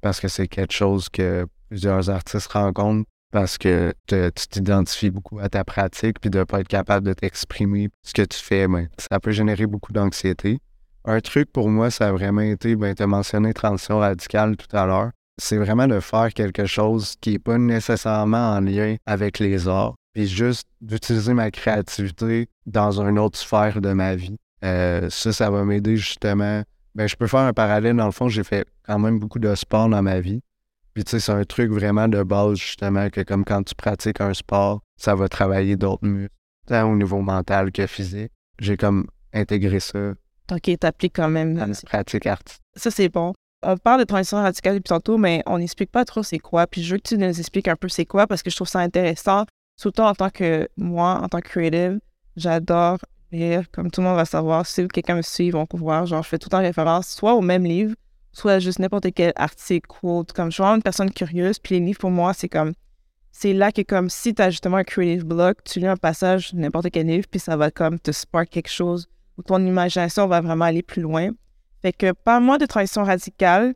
parce 0.00 0.20
que 0.20 0.28
c'est 0.28 0.46
quelque 0.46 0.72
chose 0.72 1.08
que 1.08 1.46
plusieurs 1.68 2.08
artistes 2.08 2.52
rencontrent, 2.52 3.08
parce 3.32 3.58
que 3.58 3.92
tu 4.06 4.30
t'identifies 4.48 5.10
beaucoup 5.10 5.40
à 5.40 5.48
ta 5.48 5.64
pratique, 5.64 6.20
puis 6.20 6.30
de 6.30 6.44
pas 6.44 6.60
être 6.60 6.68
capable 6.68 7.06
de 7.06 7.12
t'exprimer 7.12 7.88
ce 8.04 8.14
que 8.14 8.22
tu 8.22 8.38
fais, 8.38 8.68
ben, 8.68 8.88
ça 8.98 9.18
peut 9.18 9.32
générer 9.32 9.66
beaucoup 9.66 9.92
d'anxiété. 9.92 10.60
Un 11.04 11.20
truc 11.20 11.52
pour 11.52 11.68
moi, 11.68 11.90
ça 11.90 12.08
a 12.08 12.12
vraiment 12.12 12.42
été, 12.42 12.76
ben, 12.76 12.94
tu 12.94 13.02
as 13.02 13.06
mentionné 13.06 13.52
transition 13.52 13.98
radicale 13.98 14.56
tout 14.56 14.74
à 14.76 14.86
l'heure, 14.86 15.10
c'est 15.38 15.56
vraiment 15.56 15.86
de 15.86 16.00
faire 16.00 16.32
quelque 16.34 16.66
chose 16.66 17.14
qui 17.20 17.32
n'est 17.32 17.38
pas 17.38 17.58
nécessairement 17.58 18.52
en 18.52 18.60
lien 18.60 18.96
avec 19.06 19.38
les 19.38 19.68
arts, 19.68 19.94
puis 20.12 20.26
juste 20.26 20.68
d'utiliser 20.80 21.34
ma 21.34 21.50
créativité 21.50 22.48
dans 22.66 23.00
une 23.00 23.18
autre 23.18 23.38
sphère 23.38 23.80
de 23.80 23.92
ma 23.92 24.14
vie. 24.14 24.36
Euh, 24.64 25.08
ça, 25.10 25.32
ça 25.32 25.50
va 25.50 25.64
m'aider 25.64 25.96
justement. 25.96 26.62
Ben, 26.94 27.08
je 27.08 27.16
peux 27.16 27.28
faire 27.28 27.40
un 27.40 27.52
parallèle. 27.52 27.96
Dans 27.96 28.06
le 28.06 28.12
fond, 28.12 28.28
j'ai 28.28 28.42
fait 28.42 28.66
quand 28.84 28.98
même 28.98 29.18
beaucoup 29.20 29.38
de 29.38 29.54
sport 29.54 29.88
dans 29.88 30.02
ma 30.02 30.20
vie. 30.20 30.40
Puis, 30.94 31.04
tu 31.04 31.12
sais, 31.12 31.20
c'est 31.20 31.32
un 31.32 31.44
truc 31.44 31.70
vraiment 31.70 32.08
de 32.08 32.22
base, 32.24 32.58
justement, 32.58 33.08
que 33.08 33.20
comme 33.20 33.44
quand 33.44 33.62
tu 33.62 33.76
pratiques 33.76 34.20
un 34.20 34.34
sport, 34.34 34.80
ça 34.96 35.14
va 35.14 35.28
travailler 35.28 35.76
d'autres 35.76 36.04
muscles, 36.04 36.34
tant 36.66 36.90
au 36.90 36.96
niveau 36.96 37.20
mental 37.20 37.70
que 37.70 37.86
physique. 37.86 38.32
J'ai 38.58 38.76
comme 38.76 39.06
intégré 39.32 39.78
ça 39.78 40.14
OK, 40.50 40.78
t'appliques 40.78 41.14
quand 41.14 41.28
même. 41.28 41.54
dans 41.54 41.70
pratique 41.84 42.26
artistique. 42.26 42.62
Ça, 42.74 42.90
c'est 42.90 43.08
bon. 43.08 43.32
On 43.62 43.76
parle 43.76 44.00
de 44.00 44.04
transition 44.04 44.36
radicale 44.36 44.76
depuis 44.76 44.88
tantôt, 44.88 45.18
mais 45.18 45.42
on 45.46 45.58
n'explique 45.58 45.90
pas 45.90 46.04
trop 46.04 46.22
c'est 46.22 46.38
quoi. 46.38 46.66
Puis 46.68 46.82
je 46.82 46.92
veux 46.92 46.98
que 46.98 47.08
tu 47.08 47.18
nous 47.18 47.26
expliques 47.26 47.66
un 47.66 47.74
peu 47.74 47.88
c'est 47.88 48.06
quoi 48.06 48.26
parce 48.28 48.42
que 48.42 48.50
je 48.50 48.56
trouve 48.56 48.68
ça 48.68 48.78
intéressant. 48.78 49.46
Surtout 49.76 50.02
en 50.02 50.14
tant 50.14 50.30
que 50.30 50.68
moi, 50.76 51.20
en 51.22 51.28
tant 51.28 51.40
que 51.40 51.48
creative, 51.48 51.98
j'adore 52.36 52.98
lire. 53.32 53.68
Comme 53.72 53.90
tout 53.90 54.00
le 54.00 54.06
monde 54.06 54.16
va 54.16 54.24
savoir, 54.24 54.64
si 54.64 54.86
quelqu'un 54.86 55.16
me 55.16 55.22
suit, 55.22 55.46
ils 55.46 55.52
vont 55.52 55.66
pouvoir. 55.66 56.06
Genre, 56.06 56.22
je 56.22 56.28
fais 56.28 56.38
tout 56.38 56.48
temps 56.48 56.60
référence 56.60 57.08
soit 57.08 57.34
au 57.34 57.40
même 57.40 57.64
livre, 57.64 57.94
soit 58.32 58.60
juste 58.60 58.78
n'importe 58.78 59.12
quel 59.12 59.32
article, 59.34 59.86
quote. 59.88 60.32
Comme 60.32 60.50
je 60.50 60.54
suis 60.54 60.62
vraiment 60.62 60.76
une 60.76 60.82
personne 60.82 61.10
curieuse. 61.10 61.58
Puis 61.58 61.80
les 61.80 61.84
livres, 61.84 61.98
pour 61.98 62.10
moi, 62.10 62.34
c'est 62.34 62.48
comme. 62.48 62.74
C'est 63.32 63.52
là 63.52 63.72
que, 63.72 63.82
comme 63.82 64.08
si 64.08 64.34
tu 64.34 64.42
as 64.42 64.50
justement 64.50 64.78
un 64.78 64.84
creative 64.84 65.24
block, 65.24 65.62
tu 65.64 65.80
lis 65.80 65.86
un 65.86 65.96
passage 65.96 66.54
de 66.54 66.60
n'importe 66.60 66.90
quel 66.90 67.06
livre, 67.06 67.26
puis 67.30 67.38
ça 67.38 67.56
va 67.56 67.70
comme 67.70 67.98
te 67.98 68.10
spark 68.10 68.48
quelque 68.48 68.70
chose, 68.70 69.08
ou 69.36 69.42
ton 69.42 69.64
imagination 69.64 70.26
va 70.26 70.40
vraiment 70.40 70.64
aller 70.64 70.82
plus 70.82 71.02
loin. 71.02 71.30
Fait 71.82 71.92
que 71.92 72.12
parle-moi 72.12 72.58
de 72.58 72.66
transition 72.66 73.04
radicale. 73.04 73.74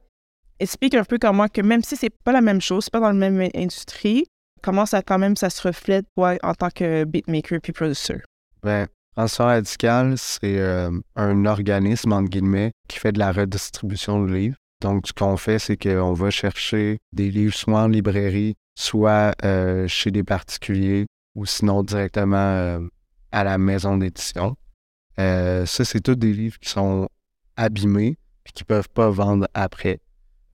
Explique 0.59 0.95
un 0.95 1.05
peu 1.05 1.19
comment 1.19 1.49
que 1.49 1.61
même 1.61 1.83
si 1.83 1.97
c'est 1.97 2.11
pas 2.11 2.33
la 2.33 2.41
même 2.41 2.61
chose, 2.61 2.85
c'est 2.85 2.93
pas 2.93 3.01
dans 3.01 3.13
la 3.13 3.31
même 3.31 3.49
industrie, 3.55 4.27
comment 4.63 4.87
ça 4.87 5.03
quand 5.03 5.19
même 5.19 5.37
ça 5.37 5.51
se 5.51 5.67
reflète 5.67 6.07
toi 6.17 6.37
en 6.43 6.55
tant 6.55 6.71
que 6.71 7.05
beatmaker 7.05 7.61
puis 7.61 7.73
producer? 7.73 8.21
Ben, 8.63 8.87
Transition 9.15 9.45
radicale, 9.45 10.15
c'est 10.17 10.59
euh, 10.59 10.91
un 11.17 11.45
organisme, 11.45 12.13
entre 12.13 12.31
guillemets, 12.31 12.73
qui 12.89 12.99
fait 12.99 13.13
de 13.13 13.19
la 13.19 13.31
redistribution 13.31 14.25
de 14.25 14.33
livres. 14.33 14.57
Donc, 14.81 15.07
ce 15.07 15.13
qu'on 15.13 15.37
fait, 15.37 15.59
c'est 15.59 15.77
qu'on 15.77 16.15
va 16.15 16.31
chercher 16.31 16.99
des 17.13 17.31
livres 17.31 17.55
soit 17.55 17.83
en 17.83 17.89
librairie, 17.89 18.55
soit 18.75 19.35
euh, 19.45 19.87
chez 19.87 20.11
des 20.11 20.25
particuliers, 20.25 21.05
ou 21.35 21.45
sinon 21.45 21.83
directement 21.83 22.37
euh, 22.37 22.81
à 23.33 23.45
la 23.45 23.59
maison 23.59 23.99
d'édition. 23.99 24.57
Ça, 25.19 25.85
c'est 25.85 26.01
tous 26.01 26.17
des 26.17 26.33
livres 26.33 26.59
qui 26.59 26.71
sont 26.71 27.07
abîmés 27.57 28.19
puis 28.45 28.53
qui 28.53 28.65
peuvent 28.65 28.89
pas 28.89 29.11
vendre 29.11 29.47
après. 29.55 30.01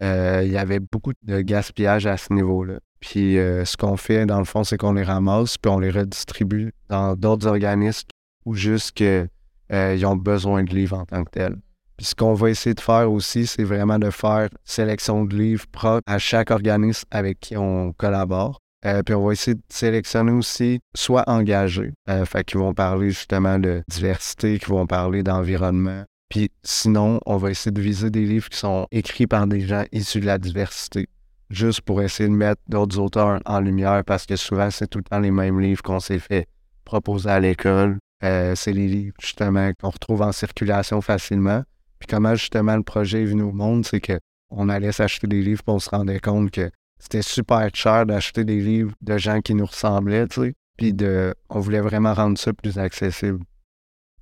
Euh, 0.02 0.42
Il 0.44 0.52
y 0.52 0.58
avait 0.58 0.80
beaucoup 0.80 1.12
de 1.22 1.40
gaspillage 1.40 2.06
à 2.06 2.16
ce 2.16 2.32
niveau-là. 2.32 2.78
Puis 3.00 3.38
euh, 3.38 3.64
ce 3.64 3.76
qu'on 3.76 3.96
fait, 3.96 4.26
dans 4.26 4.38
le 4.38 4.44
fond, 4.44 4.64
c'est 4.64 4.76
qu'on 4.76 4.92
les 4.92 5.02
ramasse 5.02 5.56
puis 5.56 5.70
on 5.70 5.78
les 5.78 5.90
redistribue 5.90 6.72
dans 6.88 7.14
d'autres 7.14 7.46
organismes 7.46 8.08
ou 8.44 8.54
juste 8.54 8.92
qu'ils 8.92 10.06
ont 10.06 10.16
besoin 10.16 10.64
de 10.64 10.74
livres 10.74 10.98
en 10.98 11.04
tant 11.04 11.24
que 11.24 11.30
tels. 11.30 11.56
Puis 11.96 12.06
ce 12.06 12.14
qu'on 12.14 12.34
va 12.34 12.50
essayer 12.50 12.74
de 12.74 12.80
faire 12.80 13.10
aussi, 13.10 13.46
c'est 13.46 13.64
vraiment 13.64 13.98
de 13.98 14.10
faire 14.10 14.48
sélection 14.64 15.24
de 15.24 15.36
livres 15.36 15.66
propres 15.72 16.04
à 16.06 16.18
chaque 16.18 16.50
organisme 16.50 17.04
avec 17.10 17.40
qui 17.40 17.56
on 17.56 17.92
collabore. 17.92 18.58
Euh, 18.86 19.02
puis 19.02 19.14
on 19.14 19.26
va 19.26 19.32
essayer 19.32 19.56
de 19.56 19.62
sélectionner 19.68 20.30
aussi, 20.30 20.78
soit 20.94 21.28
engagés, 21.28 21.92
euh, 22.08 22.24
fait 22.24 22.44
qu'ils 22.44 22.60
vont 22.60 22.74
parler 22.74 23.10
justement 23.10 23.58
de 23.58 23.82
diversité, 23.88 24.60
qui 24.60 24.66
vont 24.66 24.86
parler 24.86 25.24
d'environnement. 25.24 26.04
Puis 26.28 26.50
sinon, 26.62 27.20
on 27.26 27.36
va 27.36 27.50
essayer 27.50 27.70
de 27.70 27.80
viser 27.80 28.10
des 28.10 28.24
livres 28.24 28.48
qui 28.48 28.58
sont 28.58 28.86
écrits 28.90 29.26
par 29.26 29.46
des 29.46 29.60
gens 29.60 29.84
issus 29.92 30.20
de 30.20 30.26
la 30.26 30.38
diversité, 30.38 31.08
juste 31.50 31.80
pour 31.80 32.02
essayer 32.02 32.28
de 32.28 32.34
mettre 32.34 32.60
d'autres 32.68 32.98
auteurs 32.98 33.40
en 33.46 33.60
lumière, 33.60 34.04
parce 34.04 34.26
que 34.26 34.36
souvent, 34.36 34.70
c'est 34.70 34.88
tout 34.88 34.98
le 34.98 35.04
temps 35.04 35.20
les 35.20 35.30
mêmes 35.30 35.60
livres 35.60 35.82
qu'on 35.82 36.00
s'est 36.00 36.18
fait 36.18 36.46
proposer 36.84 37.30
à 37.30 37.40
l'école. 37.40 37.98
Euh, 38.24 38.54
c'est 38.54 38.72
les 38.72 38.88
livres, 38.88 39.16
justement, 39.20 39.70
qu'on 39.80 39.90
retrouve 39.90 40.22
en 40.22 40.32
circulation 40.32 41.00
facilement. 41.00 41.62
Puis 41.98 42.06
comment, 42.08 42.34
justement, 42.34 42.76
le 42.76 42.82
projet 42.82 43.22
est 43.22 43.26
venu 43.26 43.42
au 43.42 43.52
monde, 43.52 43.86
c'est 43.86 44.00
que 44.00 44.18
on 44.50 44.68
allait 44.68 44.92
s'acheter 44.92 45.26
des 45.26 45.42
livres, 45.42 45.62
puis 45.62 45.74
on 45.74 45.78
se 45.78 45.90
rendait 45.90 46.20
compte 46.20 46.50
que 46.50 46.70
c'était 46.98 47.22
super 47.22 47.68
cher 47.74 48.06
d'acheter 48.06 48.44
des 48.44 48.60
livres 48.60 48.92
de 49.00 49.18
gens 49.18 49.40
qui 49.40 49.54
nous 49.54 49.66
ressemblaient, 49.66 50.26
tu 50.26 50.42
sais. 50.42 50.54
Puis 50.76 50.92
de, 50.92 51.34
on 51.48 51.60
voulait 51.60 51.80
vraiment 51.80 52.14
rendre 52.14 52.38
ça 52.38 52.52
plus 52.52 52.78
accessible, 52.78 53.40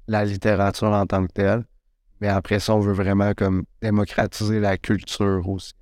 la 0.08 0.24
littérature 0.24 0.88
en 0.88 1.06
tant 1.06 1.26
que 1.26 1.32
telle. 1.32 1.64
Mais 2.20 2.28
après 2.28 2.60
ça, 2.60 2.74
on 2.74 2.80
veut 2.80 2.92
vraiment 2.92 3.32
comme 3.34 3.64
démocratiser 3.82 4.60
la 4.60 4.78
culture 4.78 5.48
aussi. 5.48 5.72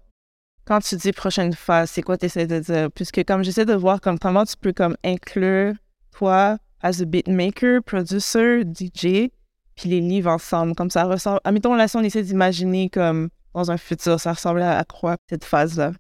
Quand 0.65 0.81
tu 0.81 0.97
dis 0.97 1.13
prochaine 1.13 1.53
phase, 1.53 1.91
c'est 1.91 2.03
quoi 2.03 2.17
tu 2.17 2.27
essaies 2.27 2.47
de 2.47 2.59
dire? 2.59 2.91
Puisque 2.91 3.25
comme 3.25 3.45
j'essaie 3.45 3.67
de 3.67 3.75
voir 3.75 4.01
comme 4.01 4.19
comment 4.19 4.45
tu 4.45 4.57
peux 4.57 4.73
comme 4.73 4.97
inclure 5.05 5.75
toi 6.11 6.59
as 6.83 7.01
a 7.01 7.05
beatmaker, 7.05 7.83
producer, 7.83 8.63
DJ, 8.63 9.31
puis 9.75 9.89
les 9.89 10.01
livres 10.01 10.31
ensemble, 10.31 10.75
comme 10.75 10.91
ça 10.91 11.05
ressemble. 11.05 11.41
Admettons, 11.45 11.75
là, 11.75 11.89
si 11.89 11.97
on 11.97 12.03
essaie 12.03 12.23
d'imaginer 12.23 12.91
comme 12.91 13.31
dans 13.55 13.71
un 13.71 13.77
futur, 13.77 14.21
ça 14.21 14.33
ressemble 14.33 14.63
à 14.63 14.85
quoi 14.85 15.17
cette 15.29 15.45
phase-là? 15.45 15.93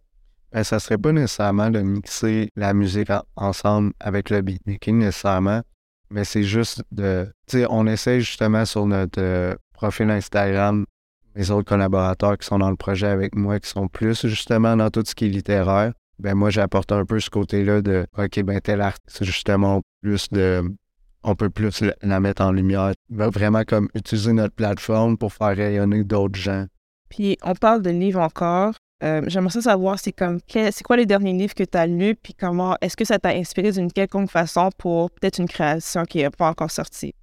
Ben, 0.52 0.62
ça 0.62 0.78
serait 0.78 0.98
pas 0.98 1.12
nécessairement 1.12 1.70
de 1.70 1.80
mixer 1.80 2.50
la 2.54 2.74
musique 2.74 3.08
ensemble 3.36 3.92
avec 3.98 4.30
le 4.30 4.40
beatmaking 4.42 4.98
nécessairement, 4.98 5.62
mais 6.10 6.24
c'est 6.24 6.44
juste 6.44 6.84
de. 6.92 7.28
Tu 7.48 7.58
sais, 7.58 7.66
on 7.70 7.86
essaie 7.86 8.20
justement 8.20 8.64
sur 8.64 8.86
notre 8.86 9.20
euh, 9.20 9.54
profil 9.74 10.10
Instagram, 10.10 10.86
les 11.34 11.50
autres 11.50 11.68
collaborateurs 11.68 12.38
qui 12.38 12.46
sont 12.46 12.58
dans 12.58 12.70
le 12.70 12.76
projet 12.76 13.08
avec 13.08 13.34
moi, 13.34 13.60
qui 13.60 13.68
sont 13.68 13.88
plus 13.88 14.26
justement 14.26 14.76
dans 14.76 14.88
tout 14.88 15.02
ce 15.04 15.14
qui 15.14 15.26
est 15.26 15.28
littéraire. 15.28 15.92
Ben 16.18 16.34
moi, 16.34 16.50
j'apporte 16.50 16.92
un 16.92 17.04
peu 17.04 17.20
ce 17.20 17.28
côté-là 17.28 17.82
de 17.82 18.06
OK, 18.16 18.40
ben 18.42 18.60
tel 18.60 18.80
artiste, 18.80 19.24
justement, 19.24 19.82
plus 20.00 20.28
de 20.30 20.64
on 21.24 21.34
peut 21.34 21.50
plus 21.50 21.82
la 22.02 22.20
mettre 22.20 22.42
en 22.42 22.52
lumière. 22.52 22.92
Vraiment 23.10 23.64
comme 23.64 23.88
utiliser 23.94 24.32
notre 24.32 24.54
plateforme 24.54 25.16
pour 25.16 25.32
faire 25.32 25.56
rayonner 25.56 26.04
d'autres 26.04 26.38
gens. 26.38 26.66
Puis 27.08 27.38
on 27.42 27.54
parle 27.54 27.82
de 27.82 27.90
livres 27.90 28.20
encore. 28.20 28.74
Euh, 29.02 29.22
j'aimerais 29.26 29.60
savoir, 29.60 29.98
c'est 29.98 30.12
comme, 30.12 30.38
c'est 30.48 30.82
quoi 30.82 30.96
les 30.96 31.06
derniers 31.06 31.32
livres 31.32 31.54
que 31.54 31.64
tu 31.64 31.76
as 31.76 31.86
lus, 31.86 32.14
puis 32.14 32.32
comment, 32.32 32.76
est-ce 32.80 32.96
que 32.96 33.04
ça 33.04 33.18
t'a 33.18 33.30
inspiré 33.30 33.72
d'une 33.72 33.92
quelconque 33.92 34.30
façon 34.30 34.70
pour 34.78 35.10
peut-être 35.10 35.38
une 35.38 35.48
création 35.48 36.04
qui 36.04 36.18
n'est 36.18 36.30
pas 36.30 36.48
encore 36.48 36.70
sortie? 36.70 37.14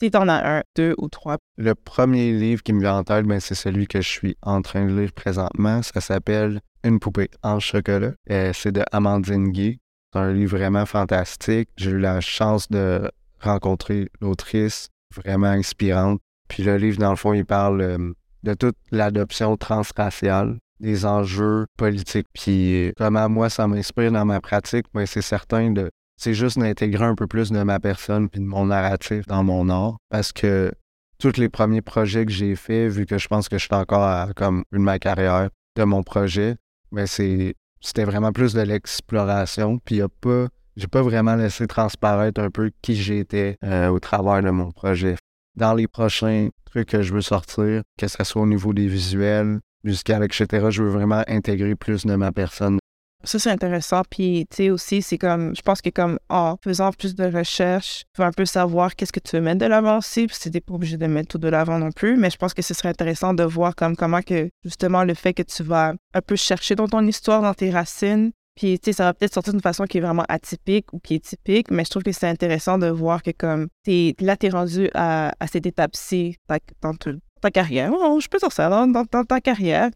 Si 0.00 0.10
tu 0.10 0.16
en 0.16 0.28
as 0.28 0.58
un, 0.58 0.62
deux 0.76 0.94
ou 0.98 1.08
trois. 1.08 1.38
Le 1.56 1.74
premier 1.74 2.32
livre 2.32 2.62
qui 2.62 2.72
me 2.72 2.80
vient 2.80 2.96
en 2.96 3.04
tête, 3.04 3.26
ben, 3.26 3.40
c'est 3.40 3.54
celui 3.54 3.86
que 3.86 4.00
je 4.00 4.08
suis 4.08 4.36
en 4.42 4.62
train 4.62 4.86
de 4.86 4.98
lire 4.98 5.12
présentement. 5.12 5.82
Ça 5.82 6.00
s'appelle 6.00 6.60
Une 6.84 7.00
poupée 7.00 7.30
en 7.42 7.60
chocolat. 7.60 8.12
Euh, 8.30 8.52
c'est 8.54 8.72
de 8.72 8.82
Amandine 8.92 9.50
Guy. 9.50 9.80
C'est 10.12 10.20
un 10.20 10.32
livre 10.32 10.56
vraiment 10.56 10.86
fantastique. 10.86 11.68
J'ai 11.76 11.90
eu 11.90 11.98
la 11.98 12.20
chance 12.20 12.68
de 12.68 13.10
rencontrer 13.40 14.08
l'autrice, 14.20 14.88
vraiment 15.14 15.48
inspirante. 15.48 16.20
Puis 16.48 16.62
le 16.62 16.76
livre, 16.76 16.98
dans 16.98 17.10
le 17.10 17.16
fond, 17.16 17.32
il 17.32 17.44
parle 17.44 17.80
euh, 17.80 18.12
de 18.42 18.54
toute 18.54 18.76
l'adoption 18.90 19.56
transraciale, 19.56 20.58
des 20.80 21.06
enjeux 21.06 21.66
politiques. 21.76 22.28
Puis 22.34 22.92
comment 22.96 23.28
moi, 23.28 23.48
ça 23.48 23.66
m'inspire 23.66 24.12
dans 24.12 24.24
ma 24.24 24.40
pratique, 24.40 24.86
mais 24.94 25.06
c'est 25.06 25.22
certain 25.22 25.70
de 25.70 25.90
c'est 26.16 26.34
juste 26.34 26.58
d'intégrer 26.58 27.04
un 27.04 27.14
peu 27.14 27.26
plus 27.26 27.50
de 27.50 27.62
ma 27.62 27.80
personne 27.80 28.28
puis 28.28 28.40
de 28.40 28.46
mon 28.46 28.66
narratif 28.66 29.26
dans 29.26 29.42
mon 29.42 29.68
art. 29.68 29.96
Parce 30.08 30.32
que 30.32 30.72
tous 31.18 31.36
les 31.36 31.48
premiers 31.48 31.82
projets 31.82 32.26
que 32.26 32.32
j'ai 32.32 32.56
faits, 32.56 32.90
vu 32.90 33.06
que 33.06 33.18
je 33.18 33.28
pense 33.28 33.48
que 33.48 33.58
je 33.58 33.64
suis 33.64 33.74
encore 33.74 34.34
comme 34.34 34.64
une 34.72 34.78
de 34.78 34.84
ma 34.84 34.98
carrière 34.98 35.50
de 35.76 35.84
mon 35.84 36.02
projet, 36.02 36.56
mais 36.90 37.02
ben, 37.02 37.06
c'est 37.06 37.54
c'était 37.82 38.04
vraiment 38.04 38.32
plus 38.32 38.54
de 38.54 38.60
l'exploration. 38.60 39.78
Puis 39.84 39.96
y 39.96 40.02
a 40.02 40.08
pas, 40.08 40.46
j'ai 40.76 40.86
pas 40.86 41.02
vraiment 41.02 41.34
laissé 41.34 41.66
transparaître 41.66 42.40
un 42.40 42.50
peu 42.50 42.70
qui 42.80 42.94
j'étais 42.94 43.56
euh, 43.64 43.88
au 43.88 43.98
travers 43.98 44.42
de 44.42 44.50
mon 44.50 44.70
projet. 44.70 45.16
Dans 45.56 45.74
les 45.74 45.88
prochains 45.88 46.48
trucs 46.64 46.88
que 46.88 47.02
je 47.02 47.12
veux 47.12 47.20
sortir, 47.20 47.82
que 47.98 48.08
ce 48.08 48.24
soit 48.24 48.42
au 48.42 48.46
niveau 48.46 48.72
des 48.72 48.86
visuels, 48.86 49.58
musical, 49.84 50.24
etc., 50.24 50.68
je 50.70 50.82
veux 50.82 50.90
vraiment 50.90 51.22
intégrer 51.26 51.74
plus 51.74 52.06
de 52.06 52.14
ma 52.14 52.32
personne 52.32 52.78
ça, 53.24 53.38
c'est 53.38 53.50
intéressant. 53.50 54.02
Puis, 54.08 54.46
tu 54.50 54.56
sais, 54.56 54.70
aussi, 54.70 55.02
c'est 55.02 55.18
comme, 55.18 55.54
je 55.56 55.62
pense 55.62 55.80
que 55.80 55.90
comme 55.90 56.18
en 56.28 56.56
faisant 56.62 56.92
plus 56.92 57.14
de 57.14 57.24
recherches, 57.24 58.04
tu 58.14 58.20
vas 58.20 58.26
un 58.26 58.32
peu 58.32 58.44
savoir 58.44 58.94
qu'est-ce 58.96 59.12
que 59.12 59.20
tu 59.20 59.36
veux 59.36 59.42
mettre 59.42 59.60
de 59.60 59.66
l'avant 59.66 59.98
aussi. 59.98 60.26
Puis, 60.26 60.50
n'es 60.50 60.60
pas 60.60 60.74
obligé 60.74 60.96
de 60.96 61.06
mettre 61.06 61.28
tout 61.28 61.38
de 61.38 61.48
l'avant 61.48 61.78
non 61.78 61.90
plus. 61.90 62.16
Mais 62.16 62.30
je 62.30 62.36
pense 62.36 62.54
que 62.54 62.62
ce 62.62 62.74
serait 62.74 62.88
intéressant 62.88 63.34
de 63.34 63.44
voir 63.44 63.74
comme 63.74 63.96
comment 63.96 64.22
que, 64.22 64.50
justement, 64.64 65.04
le 65.04 65.14
fait 65.14 65.34
que 65.34 65.42
tu 65.42 65.62
vas 65.62 65.94
un 66.14 66.20
peu 66.20 66.36
chercher 66.36 66.74
dans 66.74 66.88
ton 66.88 67.06
histoire, 67.06 67.42
dans 67.42 67.54
tes 67.54 67.70
racines, 67.70 68.32
puis, 68.54 68.78
tu 68.78 68.86
sais, 68.86 68.92
ça 68.92 69.04
va 69.04 69.14
peut-être 69.14 69.32
sortir 69.32 69.54
d'une 69.54 69.62
façon 69.62 69.84
qui 69.84 69.98
est 69.98 70.00
vraiment 70.00 70.24
atypique 70.28 70.92
ou 70.92 70.98
qui 70.98 71.14
est 71.14 71.24
typique, 71.24 71.70
mais 71.70 71.84
je 71.84 71.90
trouve 71.90 72.02
que 72.02 72.12
c'est 72.12 72.28
intéressant 72.28 72.78
de 72.78 72.86
voir 72.86 73.22
que, 73.22 73.30
comme, 73.30 73.68
es, 73.86 74.14
là, 74.20 74.36
tu 74.36 74.46
es 74.46 74.50
rendu 74.50 74.90
à, 74.94 75.32
cette 75.50 75.64
étape-ci 75.64 76.36
dans, 76.82 76.92
ta 77.40 77.50
carrière. 77.50 77.90
Oh, 77.94 78.20
je 78.20 78.28
peux 78.28 78.38
dire 78.38 78.52
ça, 78.52 78.68
dans, 78.68 78.86
dans 78.86 79.24
ta 79.24 79.40
carrière. 79.40 79.90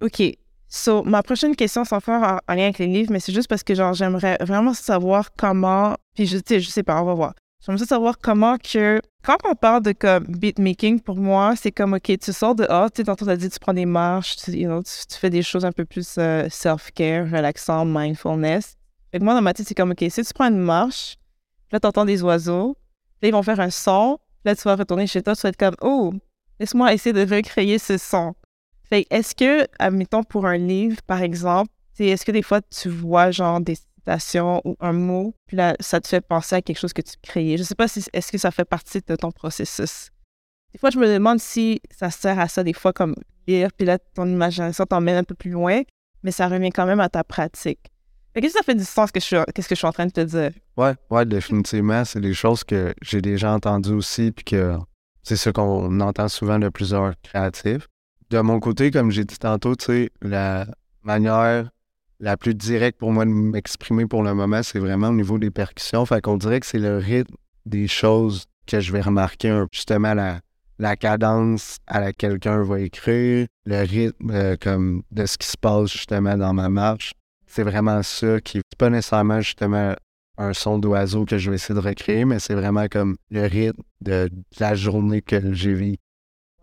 OK, 0.00 0.22
So, 0.70 1.02
ma 1.02 1.22
prochaine 1.22 1.56
question, 1.56 1.84
sans 1.84 2.00
faire 2.00 2.40
en, 2.46 2.54
lien 2.54 2.64
avec 2.64 2.78
les 2.78 2.86
livres, 2.86 3.10
mais 3.10 3.20
c'est 3.20 3.32
juste 3.32 3.48
parce 3.48 3.62
que, 3.62 3.74
genre, 3.74 3.94
j'aimerais 3.94 4.36
vraiment 4.40 4.74
savoir 4.74 5.30
comment, 5.34 5.96
puis 6.14 6.26
je, 6.26 6.38
sais, 6.46 6.60
je 6.60 6.68
sais 6.68 6.82
pas, 6.82 7.00
on 7.00 7.06
va 7.06 7.14
voir. 7.14 7.34
J'aimerais 7.64 7.86
savoir 7.86 8.18
comment 8.18 8.56
que, 8.58 9.00
quand 9.24 9.38
on 9.44 9.54
parle 9.54 9.82
de 9.82 9.92
comme 9.92 10.24
beatmaking, 10.28 11.00
pour 11.00 11.16
moi, 11.16 11.54
c'est 11.56 11.72
comme, 11.72 11.94
OK, 11.94 12.12
tu 12.20 12.32
sors 12.32 12.54
dehors, 12.54 12.90
tu 12.90 13.00
sais, 13.00 13.04
tantôt, 13.04 13.24
tu 13.24 13.30
as 13.30 13.36
dit, 13.36 13.48
tu 13.48 13.58
prends 13.58 13.72
des 13.72 13.86
marches, 13.86 14.36
tu, 14.36 14.52
tu, 14.52 15.18
fais 15.18 15.30
des 15.30 15.42
choses 15.42 15.64
un 15.64 15.72
peu 15.72 15.86
plus 15.86 16.16
euh, 16.18 16.46
self-care, 16.50 17.24
relaxant, 17.30 17.86
mindfulness. 17.86 18.76
Fait 19.10 19.20
que 19.20 19.24
moi, 19.24 19.32
dans 19.32 19.42
ma 19.42 19.54
tête, 19.54 19.66
c'est 19.66 19.74
comme, 19.74 19.92
OK, 19.92 20.04
si 20.10 20.22
tu 20.22 20.34
prends 20.34 20.48
une 20.48 20.58
marche, 20.58 21.16
là, 21.72 21.80
tu 21.80 21.86
entends 21.86 22.04
des 22.04 22.22
oiseaux, 22.22 22.76
là, 23.22 23.28
ils 23.28 23.32
vont 23.32 23.42
faire 23.42 23.60
un 23.60 23.70
son, 23.70 24.18
là, 24.44 24.54
tu 24.54 24.62
vas 24.62 24.76
retourner 24.76 25.06
chez 25.06 25.22
toi, 25.22 25.34
tu 25.34 25.42
vas 25.42 25.48
être 25.48 25.56
comme, 25.56 25.76
oh, 25.80 26.12
laisse-moi 26.60 26.92
essayer 26.92 27.14
de 27.14 27.34
recréer 27.34 27.78
ce 27.78 27.96
son 27.96 28.34
est-ce 28.90 29.34
que, 29.34 29.66
admettons, 29.78 30.24
pour 30.24 30.46
un 30.46 30.56
livre, 30.56 31.00
par 31.06 31.22
exemple, 31.22 31.70
est-ce 31.98 32.24
que 32.24 32.32
des 32.32 32.42
fois 32.42 32.60
tu 32.62 32.88
vois 32.88 33.30
genre 33.30 33.60
des 33.60 33.74
citations 33.74 34.60
ou 34.64 34.76
un 34.80 34.92
mot, 34.92 35.34
puis 35.46 35.56
là, 35.56 35.74
ça 35.80 36.00
te 36.00 36.08
fait 36.08 36.20
penser 36.20 36.56
à 36.56 36.62
quelque 36.62 36.78
chose 36.78 36.92
que 36.92 37.02
tu 37.02 37.14
créais? 37.22 37.56
Je 37.56 37.62
sais 37.62 37.74
pas 37.74 37.88
si 37.88 38.04
est-ce 38.12 38.30
que 38.30 38.38
ça 38.38 38.50
fait 38.50 38.64
partie 38.64 39.00
de 39.06 39.16
ton 39.16 39.30
processus? 39.30 40.10
Des 40.72 40.78
fois, 40.78 40.90
je 40.90 40.98
me 40.98 41.06
demande 41.06 41.40
si 41.40 41.80
ça 41.90 42.10
sert 42.10 42.38
à 42.38 42.48
ça, 42.48 42.62
des 42.62 42.72
fois, 42.72 42.92
comme 42.92 43.14
lire, 43.46 43.70
puis 43.76 43.86
là, 43.86 43.98
ton 43.98 44.26
imagination 44.26 44.84
t'emmène 44.84 45.16
un 45.16 45.24
peu 45.24 45.34
plus 45.34 45.50
loin, 45.50 45.82
mais 46.22 46.30
ça 46.30 46.46
revient 46.48 46.70
quand 46.70 46.86
même 46.86 47.00
à 47.00 47.08
ta 47.08 47.24
pratique. 47.24 47.90
Qu'est-ce 48.34 48.52
que 48.52 48.58
ça 48.58 48.62
fait 48.62 48.74
du 48.74 48.84
sens 48.84 49.10
que 49.10 49.18
je 49.18 49.42
qu'est-ce 49.52 49.68
que 49.68 49.74
je 49.74 49.78
suis 49.80 49.86
en 49.86 49.92
train 49.92 50.06
de 50.06 50.12
te 50.12 50.20
dire? 50.20 50.52
Ouais, 50.76 50.94
ouais, 51.10 51.26
définitivement. 51.26 52.04
C'est 52.04 52.20
des 52.20 52.34
choses 52.34 52.62
que 52.62 52.94
j'ai 53.02 53.20
déjà 53.20 53.52
entendues 53.52 53.94
aussi, 53.94 54.30
puis 54.30 54.44
que 54.44 54.76
c'est 55.24 55.36
ce 55.36 55.50
qu'on 55.50 56.00
entend 56.00 56.28
souvent 56.28 56.58
de 56.58 56.68
plusieurs 56.68 57.14
créatifs 57.22 57.88
de 58.30 58.40
mon 58.40 58.60
côté, 58.60 58.90
comme 58.90 59.10
j'ai 59.10 59.24
dit 59.24 59.38
tantôt, 59.38 59.74
tu 59.74 59.86
sais, 59.86 60.10
la 60.22 60.66
manière 61.02 61.70
la 62.20 62.36
plus 62.36 62.54
directe 62.54 62.98
pour 62.98 63.12
moi 63.12 63.24
de 63.24 63.30
m'exprimer 63.30 64.06
pour 64.06 64.22
le 64.22 64.34
moment, 64.34 64.62
c'est 64.62 64.78
vraiment 64.78 65.08
au 65.08 65.14
niveau 65.14 65.38
des 65.38 65.50
percussions. 65.50 66.04
Fait 66.04 66.20
qu'on 66.20 66.36
dirait 66.36 66.60
que 66.60 66.66
c'est 66.66 66.78
le 66.78 66.98
rythme 66.98 67.34
des 67.64 67.86
choses 67.86 68.46
que 68.66 68.80
je 68.80 68.92
vais 68.92 69.00
remarquer, 69.00 69.64
justement 69.72 70.14
la, 70.14 70.40
la 70.78 70.96
cadence 70.96 71.78
à 71.86 72.00
laquelle 72.00 72.32
quelqu'un 72.32 72.62
va 72.62 72.80
écrire, 72.80 73.46
le 73.64 73.82
rythme 73.82 74.30
euh, 74.30 74.56
comme 74.60 75.02
de 75.10 75.26
ce 75.26 75.38
qui 75.38 75.46
se 75.46 75.56
passe 75.56 75.92
justement 75.92 76.36
dans 76.36 76.52
ma 76.52 76.68
marche. 76.68 77.12
C'est 77.46 77.62
vraiment 77.62 78.02
ça 78.02 78.40
qui 78.40 78.58
n'est 78.58 78.62
pas 78.76 78.90
nécessairement 78.90 79.40
justement 79.40 79.94
un 80.36 80.52
son 80.52 80.78
d'oiseau 80.78 81.24
que 81.24 81.38
je 81.38 81.50
vais 81.50 81.56
essayer 81.56 81.74
de 81.74 81.84
recréer, 81.84 82.24
mais 82.24 82.38
c'est 82.38 82.54
vraiment 82.54 82.86
comme 82.88 83.16
le 83.30 83.46
rythme 83.46 83.82
de, 84.00 84.28
de 84.28 84.60
la 84.60 84.74
journée 84.74 85.22
que 85.22 85.52
j'ai 85.52 85.74
vécue 85.74 85.98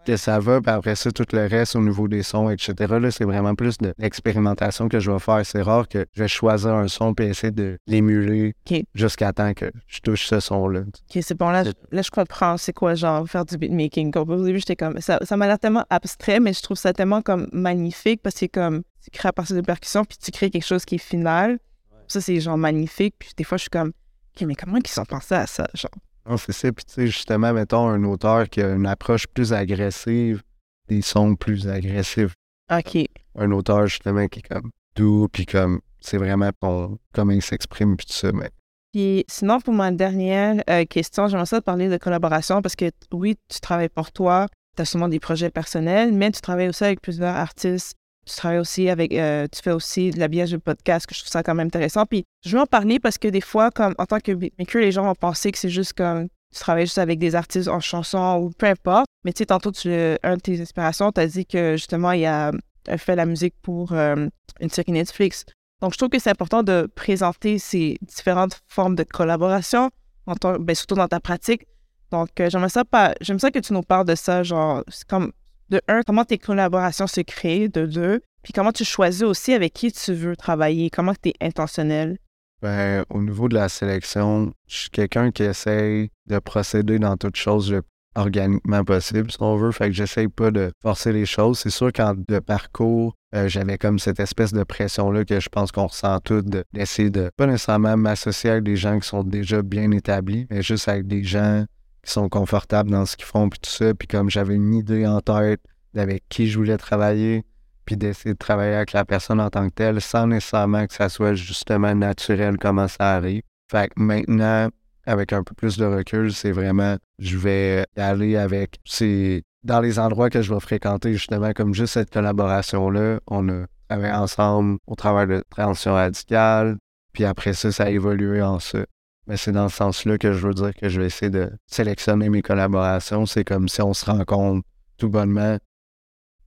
que 0.05 0.17
ça 0.17 0.39
va, 0.39 0.61
puis 0.61 0.71
après 0.71 0.95
ça, 0.95 1.11
tout 1.11 1.25
le 1.33 1.47
reste 1.47 1.75
au 1.75 1.81
niveau 1.81 2.07
des 2.07 2.23
sons, 2.23 2.49
etc. 2.49 2.73
Là, 2.99 3.11
c'est 3.11 3.25
vraiment 3.25 3.55
plus 3.55 3.77
de 3.77 3.93
l'expérimentation 3.97 4.87
que 4.87 4.99
je 4.99 5.11
vais 5.11 5.19
faire. 5.19 5.45
C'est 5.45 5.61
rare 5.61 5.87
que 5.87 6.05
je 6.13 6.21
vais 6.21 6.27
choisir 6.27 6.73
un 6.73 6.87
son 6.87 7.13
puis 7.13 7.25
essayer 7.25 7.51
de 7.51 7.77
l'émuler 7.87 8.55
jusqu'à 8.93 9.33
temps 9.33 9.53
que 9.53 9.71
je 9.87 9.99
touche 9.99 10.27
ce 10.27 10.39
son-là. 10.39 10.81
OK, 10.81 11.21
c'est 11.21 11.37
bon. 11.37 11.49
Là, 11.49 11.63
je, 11.63 11.71
là, 11.91 12.01
je 12.01 12.11
comprends 12.11 12.57
c'est 12.57 12.73
quoi, 12.73 12.95
genre, 12.95 13.27
faire 13.27 13.45
du 13.45 13.57
beatmaking. 13.57 14.15
Au 14.15 14.43
début, 14.43 14.59
j'étais 14.59 14.75
comme... 14.75 15.01
Ça, 15.01 15.19
ça 15.23 15.35
m'a 15.35 15.47
l'air 15.47 15.59
tellement 15.59 15.85
abstrait, 15.89 16.39
mais 16.39 16.53
je 16.53 16.61
trouve 16.61 16.77
ça 16.77 16.93
tellement 16.93 17.21
comme 17.21 17.47
magnifique 17.51 18.21
parce 18.21 18.35
que 18.35 18.39
c'est 18.39 18.49
comme... 18.49 18.83
Tu 19.03 19.11
crées 19.11 19.29
à 19.29 19.33
partir 19.33 19.55
de 19.55 19.61
percussions, 19.61 20.03
puis 20.05 20.17
tu 20.17 20.31
crées 20.31 20.49
quelque 20.49 20.65
chose 20.65 20.85
qui 20.85 20.95
est 20.95 20.99
final. 20.99 21.59
Ça, 22.07 22.21
c'est 22.21 22.39
genre 22.39 22.57
magnifique. 22.57 23.15
Puis 23.19 23.31
des 23.35 23.43
fois, 23.43 23.57
je 23.57 23.63
suis 23.63 23.69
comme... 23.69 23.89
OK, 23.89 24.47
mais 24.47 24.55
comment 24.55 24.77
ils 24.77 24.87
sont 24.87 25.05
pensés 25.05 25.35
à 25.35 25.47
ça, 25.47 25.67
genre? 25.73 25.91
Non, 26.27 26.37
c'est 26.37 26.53
ça. 26.53 26.71
Puis, 26.71 26.85
tu 26.85 26.93
sais, 26.93 27.07
justement, 27.07 27.53
mettons 27.53 27.87
un 27.87 28.03
auteur 28.03 28.49
qui 28.49 28.61
a 28.61 28.73
une 28.73 28.87
approche 28.87 29.27
plus 29.27 29.53
agressive, 29.53 30.41
des 30.87 31.01
sons 31.01 31.35
plus 31.35 31.67
agressifs. 31.67 32.33
OK. 32.71 33.05
Un 33.35 33.51
auteur, 33.51 33.85
justement, 33.87 34.27
qui 34.27 34.39
est 34.39 34.47
comme 34.47 34.71
doux, 34.95 35.27
puis 35.31 35.45
comme 35.45 35.81
c'est 35.99 36.17
vraiment 36.17 36.51
ton, 36.59 36.97
comment 37.13 37.31
il 37.31 37.41
s'exprime 37.41 37.97
puis 37.97 38.05
tout 38.05 38.13
ça. 38.13 38.31
Mais 38.31 38.49
Puis 38.93 39.25
sinon, 39.27 39.59
pour 39.59 39.73
ma 39.73 39.91
dernière 39.91 40.63
euh, 40.69 40.85
question, 40.85 41.27
j'aimerais 41.27 41.45
ça 41.45 41.59
te 41.59 41.65
parler 41.65 41.89
de 41.89 41.97
collaboration 41.97 42.61
parce 42.61 42.75
que 42.75 42.91
oui, 43.11 43.35
tu 43.49 43.59
travailles 43.59 43.89
pour 43.89 44.11
toi, 44.11 44.47
tu 44.75 44.81
as 44.81 44.85
souvent 44.85 45.07
des 45.07 45.19
projets 45.19 45.49
personnels, 45.49 46.13
mais 46.13 46.31
tu 46.31 46.41
travailles 46.41 46.69
aussi 46.69 46.83
avec 46.83 47.01
plusieurs 47.01 47.35
artistes. 47.35 47.95
Tu 48.25 48.35
travailles 48.35 48.59
aussi 48.59 48.89
avec, 48.89 49.13
euh, 49.13 49.47
tu 49.51 49.61
fais 49.61 49.71
aussi 49.71 50.09
de 50.09 50.19
l'habillage 50.19 50.51
de 50.51 50.57
podcast, 50.57 51.05
que 51.05 51.13
je 51.13 51.19
trouve 51.19 51.31
ça 51.31 51.43
quand 51.43 51.53
même 51.53 51.67
intéressant. 51.67 52.05
Puis 52.05 52.23
je 52.43 52.55
veux 52.55 52.61
en 52.61 52.65
parler 52.65 52.99
parce 52.99 53.17
que 53.17 53.27
des 53.27 53.41
fois, 53.41 53.69
comme 53.71 53.93
en 53.97 54.05
tant 54.05 54.19
que 54.19 54.31
beatmaker, 54.31 54.81
les 54.81 54.91
gens 54.91 55.03
vont 55.03 55.15
penser 55.15 55.51
que 55.51 55.57
c'est 55.57 55.69
juste 55.69 55.93
comme 55.93 56.27
tu 56.55 56.61
travailles 56.61 56.85
juste 56.85 56.97
avec 56.97 57.19
des 57.19 57.35
artistes 57.35 57.67
en 57.67 57.79
chanson 57.79 58.39
ou 58.41 58.49
peu 58.49 58.67
importe. 58.67 59.07
Mais 59.23 59.33
tu 59.33 59.39
sais, 59.39 59.47
tantôt, 59.47 59.71
tu, 59.71 59.89
un 59.91 60.35
de 60.35 60.41
tes 60.41 60.59
inspirations, 60.61 61.11
tu 61.11 61.21
as 61.21 61.27
dit 61.27 61.45
que 61.45 61.75
justement, 61.75 62.13
il 62.13 62.25
a, 62.25 62.51
fait 62.97 63.15
la 63.15 63.25
musique 63.25 63.55
pour 63.61 63.91
euh, 63.91 64.27
une 64.59 64.69
série 64.69 64.91
Netflix. 64.91 65.45
Donc, 65.81 65.93
je 65.93 65.97
trouve 65.97 66.09
que 66.09 66.19
c'est 66.19 66.29
important 66.29 66.63
de 66.63 66.89
présenter 66.95 67.59
ces 67.59 67.97
différentes 68.01 68.61
formes 68.67 68.95
de 68.95 69.03
collaboration, 69.03 69.89
en 70.27 70.35
ben, 70.59 70.75
surtout 70.75 70.95
dans 70.95 71.07
ta 71.07 71.19
pratique. 71.19 71.65
Donc, 72.11 72.29
euh, 72.39 72.49
j'aimerais 72.49 72.69
ça, 72.69 72.85
pas, 72.85 73.13
ça 73.21 73.51
que 73.51 73.59
tu 73.59 73.73
nous 73.73 73.81
parles 73.81 74.05
de 74.05 74.15
ça, 74.15 74.43
genre, 74.43 74.83
comme, 75.09 75.33
de 75.69 75.81
un, 75.87 76.01
comment 76.03 76.25
tes 76.25 76.37
collaborations 76.37 77.07
se 77.07 77.21
créent, 77.21 77.69
de 77.69 77.85
deux, 77.85 78.21
puis 78.43 78.53
comment 78.53 78.71
tu 78.71 78.85
choisis 78.85 79.23
aussi 79.23 79.53
avec 79.53 79.73
qui 79.73 79.91
tu 79.91 80.13
veux 80.13 80.35
travailler, 80.35 80.89
comment 80.89 81.13
tu 81.21 81.29
es 81.29 81.33
intentionnel? 81.41 82.17
Ben, 82.61 83.03
au 83.09 83.21
niveau 83.21 83.49
de 83.49 83.55
la 83.55 83.69
sélection, 83.69 84.53
je 84.67 84.77
suis 84.77 84.89
quelqu'un 84.89 85.31
qui 85.31 85.43
essaye 85.43 86.09
de 86.27 86.39
procéder 86.39 86.99
dans 86.99 87.17
toute 87.17 87.35
chose 87.35 87.71
le 87.71 87.81
organiquement 88.15 88.83
possible, 88.83 89.29
si 89.29 89.37
on 89.41 89.57
veut. 89.57 89.71
Fait 89.71 89.87
que 89.87 89.91
j'essaye 89.93 90.29
pas 90.29 90.49
de 90.49 90.71
forcer 90.81 91.11
les 91.11 91.25
choses. 91.25 91.59
C'est 91.59 91.69
sûr 91.69 91.91
qu'en 91.91 92.15
de 92.15 92.39
parcours, 92.39 93.13
euh, 93.35 93.49
j'avais 93.49 93.77
comme 93.77 93.99
cette 93.99 94.19
espèce 94.21 94.53
de 94.53 94.63
pression-là 94.63 95.25
que 95.25 95.39
je 95.39 95.49
pense 95.49 95.71
qu'on 95.71 95.87
ressent 95.87 96.19
tous 96.21 96.41
de- 96.41 96.63
d'essayer 96.71 97.09
de, 97.09 97.29
pas 97.35 97.45
nécessairement 97.45 97.97
m'associer 97.97 98.51
avec 98.51 98.63
des 98.63 98.77
gens 98.77 98.97
qui 98.99 99.07
sont 99.07 99.23
déjà 99.23 99.61
bien 99.61 99.91
établis, 99.91 100.47
mais 100.49 100.61
juste 100.61 100.87
avec 100.87 101.07
des 101.07 101.23
gens 101.23 101.65
qui 102.05 102.11
sont 102.11 102.29
confortables 102.29 102.89
dans 102.89 103.05
ce 103.05 103.17
qu'ils 103.17 103.25
font, 103.25 103.49
puis 103.49 103.59
tout 103.59 103.69
ça. 103.69 103.93
Puis 103.93 104.07
comme 104.07 104.29
j'avais 104.29 104.55
une 104.55 104.73
idée 104.73 105.05
en 105.05 105.21
tête 105.21 105.61
d'avec 105.93 106.23
qui 106.29 106.47
je 106.47 106.57
voulais 106.57 106.77
travailler, 106.77 107.43
puis 107.85 107.97
d'essayer 107.97 108.33
de 108.33 108.39
travailler 108.39 108.75
avec 108.75 108.93
la 108.93 109.05
personne 109.05 109.39
en 109.39 109.49
tant 109.49 109.69
que 109.69 109.73
telle 109.73 110.01
sans 110.01 110.27
nécessairement 110.27 110.87
que 110.87 110.93
ça 110.93 111.09
soit 111.09 111.35
justement 111.35 111.93
naturel 111.93 112.57
comment 112.57 112.87
ça 112.87 113.15
arrive. 113.15 113.43
Fait 113.71 113.89
que 113.89 114.01
maintenant, 114.01 114.69
avec 115.05 115.33
un 115.33 115.43
peu 115.43 115.53
plus 115.55 115.77
de 115.77 115.85
recul, 115.85 116.33
c'est 116.33 116.51
vraiment, 116.51 116.97
je 117.19 117.37
vais 117.37 117.85
aller 117.95 118.37
avec, 118.37 118.79
c'est 118.85 119.43
dans 119.63 119.79
les 119.79 119.99
endroits 119.99 120.29
que 120.29 120.41
je 120.41 120.53
vais 120.53 120.59
fréquenter, 120.59 121.13
justement, 121.13 121.51
comme 121.53 121.73
juste 121.73 121.93
cette 121.93 122.11
collaboration-là, 122.11 123.19
on 123.27 123.49
a 123.49 123.65
travaillé 123.87 124.13
ensemble 124.13 124.77
au 124.87 124.95
travers 124.95 125.27
de 125.27 125.43
transition 125.49 125.93
radicale, 125.93 126.77
puis 127.13 127.25
après 127.25 127.53
ça, 127.53 127.71
ça 127.71 127.85
a 127.85 127.89
évolué 127.89 128.41
en 128.41 128.59
ça. 128.59 128.79
Mais 129.27 129.37
c'est 129.37 129.51
dans 129.51 129.69
ce 129.69 129.77
sens-là 129.77 130.17
que 130.17 130.33
je 130.33 130.47
veux 130.47 130.53
dire 130.53 130.73
que 130.73 130.87
je 130.87 130.99
vais 130.99 131.07
essayer 131.07 131.31
de 131.31 131.51
sélectionner 131.67 132.29
mes 132.29 132.41
collaborations. 132.41 133.25
C'est 133.25 133.43
comme 133.43 133.67
si 133.67 133.81
on 133.81 133.93
se 133.93 134.05
rencontre 134.05 134.67
tout 134.97 135.09
bonnement, 135.09 135.57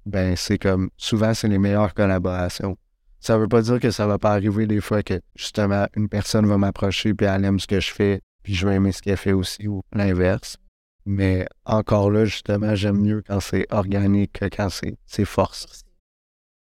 ben 0.07 0.37
c'est 0.37 0.59
comme 0.59 0.91
souvent 0.97 1.35
c'est 1.35 1.49
les 1.49 1.59
meilleures 1.59 1.95
collaborations. 1.95 2.77
Ça 3.21 3.37
veut 3.37 3.49
pas 3.49 3.63
dire 3.63 3.81
que 3.81 3.91
ça 3.91 4.07
va 4.07 4.19
pas 4.19 4.33
arriver 4.33 4.67
des 4.67 4.81
fois 4.81 5.03
que 5.03 5.21
justement 5.35 5.87
une 5.97 6.09
personne 6.09 6.47
va 6.47 6.57
m'approcher 6.57 7.15
puis 7.15 7.27
elle 7.27 7.45
aime 7.45 7.59
ce 7.59 7.67
que 7.67 7.81
je 7.81 7.93
fais 7.93 8.21
puis 8.43 8.55
je 8.55 8.67
vais 8.67 8.77
aimer 8.77 8.93
ce 8.93 9.03
qu'elle 9.03 9.17
fait 9.17 9.33
aussi 9.33 9.67
ou 9.67 9.83
l'inverse. 9.93 10.57
Mais 11.05 11.47
encore 11.65 12.11
là, 12.11 12.25
justement, 12.27 12.75
j'aime 12.75 13.01
mieux 13.01 13.23
quand 13.27 13.41
c'est 13.41 13.67
organique 13.71 14.41
que 14.41 14.45
quand 14.45 14.69
c'est 14.71 15.25
force. 15.25 15.85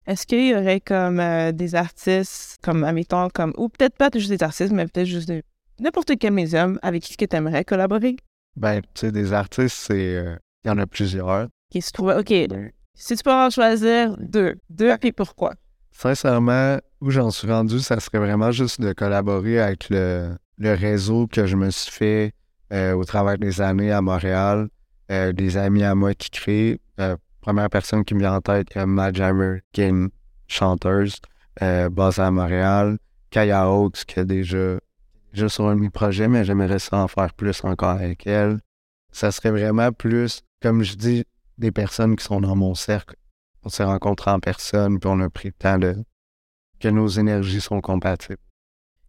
Est-ce 0.07 0.27
qu'il 0.27 0.47
y 0.47 0.53
aurait 0.53 0.81
comme 0.81 1.19
euh, 1.19 1.51
des 1.51 1.73
artistes, 1.73 2.59
comme, 2.61 2.83
admettons, 2.83 3.29
comme, 3.29 3.53
ou 3.57 3.69
peut-être 3.69 3.97
pas 3.97 4.09
juste 4.13 4.29
des 4.29 4.43
artistes, 4.43 4.71
mais 4.71 4.85
peut-être 4.85 5.07
juste 5.07 5.29
de 5.29 5.41
n'importe 5.79 6.13
quel 6.19 6.33
médium 6.33 6.79
avec 6.81 7.03
qui 7.03 7.15
tu 7.17 7.35
aimerais 7.35 7.63
collaborer? 7.65 8.15
Ben, 8.55 8.81
tu 8.81 8.87
sais, 9.01 9.11
des 9.11 9.33
artistes, 9.33 9.77
c'est. 9.77 10.15
euh, 10.15 10.35
Il 10.63 10.69
y 10.69 10.71
en 10.71 10.77
a 10.77 10.85
plusieurs. 10.85 11.47
Qui 11.71 11.81
se 11.81 11.91
trouve, 11.91 12.09
OK, 12.17 12.33
si 12.93 13.15
tu 13.17 13.23
peux 13.23 13.31
en 13.31 13.49
choisir 13.49 14.15
deux, 14.17 14.55
deux, 14.69 14.95
puis 14.97 15.11
pourquoi? 15.11 15.53
Sincèrement, 15.91 16.77
où 17.01 17.09
j'en 17.09 17.31
suis 17.31 17.49
rendu, 17.49 17.79
ça 17.79 17.99
serait 17.99 18.19
vraiment 18.19 18.51
juste 18.51 18.79
de 18.81 18.93
collaborer 18.93 19.59
avec 19.61 19.89
le, 19.89 20.35
le 20.57 20.73
réseau 20.73 21.27
que 21.27 21.45
je 21.45 21.55
me 21.55 21.69
suis 21.69 21.91
fait 21.91 22.31
euh, 22.73 22.93
au 22.93 23.03
travers 23.03 23.37
des 23.37 23.61
années 23.61 23.91
à 23.91 24.01
Montréal, 24.01 24.69
euh, 25.11 25.31
des 25.33 25.57
amis 25.57 25.83
à 25.83 25.95
moi 25.95 26.13
qui 26.13 26.29
créent. 26.29 26.79
Première 27.41 27.69
personne 27.69 28.03
qui 28.03 28.15
me 28.15 28.19
vient 28.21 28.35
en 28.35 28.41
tête, 28.41 28.75
Mad 28.75 29.15
Jammer, 29.15 29.59
qui 29.71 29.81
est 29.81 29.89
une 29.89 30.09
chanteuse 30.47 31.17
basée 31.61 32.21
à 32.21 32.31
Montréal. 32.31 32.97
Kaya 33.29 33.63
Hawks, 33.65 34.05
qui 34.05 34.19
est 34.19 34.25
déjà, 34.25 34.77
déjà 35.35 35.49
sur 35.49 35.67
un 35.67 35.89
projets, 35.89 36.27
mais 36.27 36.45
j'aimerais 36.45 36.79
ça 36.79 36.97
en 36.97 37.07
faire 37.07 37.33
plus 37.33 37.63
encore 37.63 37.89
avec 37.89 38.25
elle. 38.25 38.59
Ça 39.11 39.31
serait 39.31 39.51
vraiment 39.51 39.91
plus, 39.91 40.41
comme 40.61 40.81
je 40.81 40.95
dis, 40.95 41.25
des 41.57 41.71
personnes 41.71 42.15
qui 42.15 42.23
sont 42.23 42.41
dans 42.41 42.55
mon 42.55 42.73
cercle. 42.73 43.15
On 43.63 43.69
s'est 43.69 43.83
rencontrés 43.83 44.31
en 44.31 44.39
personne, 44.39 44.99
puis 44.99 45.09
on 45.11 45.19
a 45.19 45.29
pris 45.29 45.49
le 45.49 45.53
temps 45.53 45.77
de 45.77 45.95
que 46.79 46.87
nos 46.87 47.07
énergies 47.07 47.61
sont 47.61 47.81
compatibles. 47.81 48.39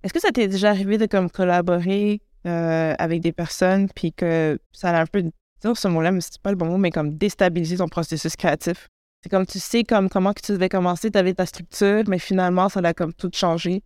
Est-ce 0.03 0.13
que 0.13 0.21
ça 0.21 0.31
t'est 0.31 0.49
déjà 0.49 0.71
arrivé 0.71 0.99
de 0.99 1.07
comme 1.07 1.31
collaborer 1.31 2.21
euh, 2.47 2.95
avec 2.99 3.21
des 3.21 3.33
personnes, 3.33 3.89
puis 3.95 4.13
que 4.13 4.59
ça 4.73 4.91
a 4.91 5.01
un 5.01 5.07
peu, 5.07 5.23
dire 5.23 5.77
ce 5.77 5.89
mot-là, 5.89 6.13
mais 6.13 6.21
c'est 6.21 6.41
pas 6.41 6.51
le 6.51 6.57
bon 6.57 6.67
mot, 6.67 6.79
mais 6.79 6.91
comme 6.91 7.17
déstabiliser 7.17 7.77
ton 7.77 7.89
processus 7.89 8.37
créatif? 8.37 8.89
C'est 9.23 9.31
comme 9.31 9.47
tu 9.47 9.59
sais 9.59 9.83
comme 9.83 10.09
comment 10.09 10.33
que 10.33 10.43
tu 10.43 10.53
devais 10.53 10.69
commencer, 10.69 11.11
tu 11.11 11.19
avais 11.19 11.35
ta 11.35 11.47
structure, 11.47 12.05
mais 12.09 12.19
finalement, 12.19 12.69
ça 12.69 12.81
a 12.81 12.95
comme 12.95 13.13
tout 13.13 13.31
changé. 13.33 13.83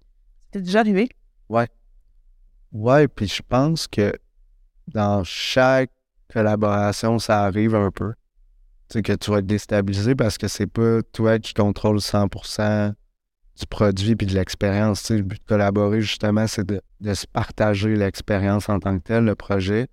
C'est 0.52 0.62
déjà 0.62 0.80
arrivé? 0.80 1.08
Ouais, 1.48 1.68
puis 2.72 3.28
je 3.28 3.42
pense 3.48 3.86
que 3.86 4.12
dans 4.88 5.24
chaque 5.24 5.90
collaboration, 6.32 7.18
ça 7.18 7.44
arrive 7.44 7.74
un 7.74 7.90
peu. 7.90 8.12
Tu 8.88 8.98
sais, 8.98 9.02
que 9.02 9.12
tu 9.12 9.30
vas 9.30 9.38
être 9.38 9.46
déstabilisé 9.46 10.14
parce 10.14 10.38
que 10.38 10.48
c'est 10.48 10.66
pas 10.66 11.02
toi 11.12 11.38
qui 11.38 11.54
contrôle 11.54 11.98
100% 11.98 12.92
du 13.58 13.66
produit 13.66 14.16
puis 14.16 14.26
de 14.26 14.34
l'expérience. 14.34 15.10
Le 15.10 15.22
but 15.22 15.40
de 15.40 15.46
collaborer, 15.46 16.00
justement, 16.00 16.46
c'est 16.46 16.66
de, 16.66 16.80
de 17.00 17.14
se 17.14 17.26
partager 17.26 17.94
l'expérience 17.94 18.68
en 18.68 18.80
tant 18.80 18.98
que 18.98 19.04
tel, 19.04 19.24
le 19.24 19.34
projet. 19.34 19.88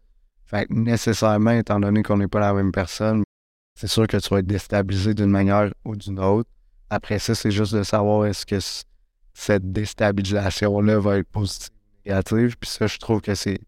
Fait 0.45 0.65
que 0.65 0.73
nécessairement, 0.73 1.51
étant 1.51 1.79
donné 1.79 2.03
qu'on 2.03 2.17
n'est 2.17 2.27
pas 2.27 2.39
la 2.39 2.53
même 2.53 2.71
personne, 2.71 3.23
c'est 3.75 3.87
sûr 3.87 4.07
que 4.07 4.17
tu 4.17 4.29
vas 4.29 4.39
être 4.39 4.47
déstabilisé 4.47 5.13
d'une 5.13 5.29
manière 5.29 5.71
ou 5.85 5.95
d'une 5.95 6.19
autre. 6.19 6.49
Après 6.89 7.19
ça, 7.19 7.35
c'est 7.35 7.51
juste 7.51 7.75
de 7.75 7.83
savoir 7.83 8.25
est-ce 8.25 8.45
que 8.45 8.57
cette 9.33 9.71
déstabilisation-là 9.71 10.99
va 10.99 11.17
être 11.17 11.29
positive 11.29 11.76
Puis 12.07 12.69
ça, 12.69 12.87
je 12.87 12.97
trouve 12.97 13.21
que 13.21 13.35
c'est 13.35 13.59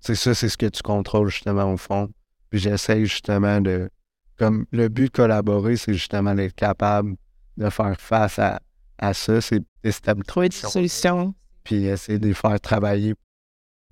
c'est 0.00 0.14
ça, 0.14 0.34
c'est 0.34 0.48
ce 0.48 0.56
que 0.56 0.66
tu 0.66 0.82
contrôles 0.82 1.28
justement 1.28 1.72
au 1.72 1.76
fond. 1.76 2.10
Puis 2.50 2.60
j'essaye 2.60 3.06
justement 3.06 3.60
de. 3.60 3.90
Comme 4.36 4.66
le 4.70 4.88
but 4.88 5.06
de 5.06 5.10
collaborer, 5.10 5.76
c'est 5.76 5.94
justement 5.94 6.34
d'être 6.34 6.54
capable 6.54 7.16
de 7.56 7.68
faire 7.70 8.00
face 8.00 8.38
à, 8.38 8.60
à 8.98 9.12
ça, 9.12 9.40
c'est 9.40 9.60
déstabiliser. 9.82 10.28
Trouver 10.28 10.48
des 10.48 10.56
solutions. 10.56 11.34
Puis 11.64 11.86
essayer 11.86 12.20
de 12.20 12.28
les 12.28 12.34
faire 12.34 12.60
travailler. 12.60 13.14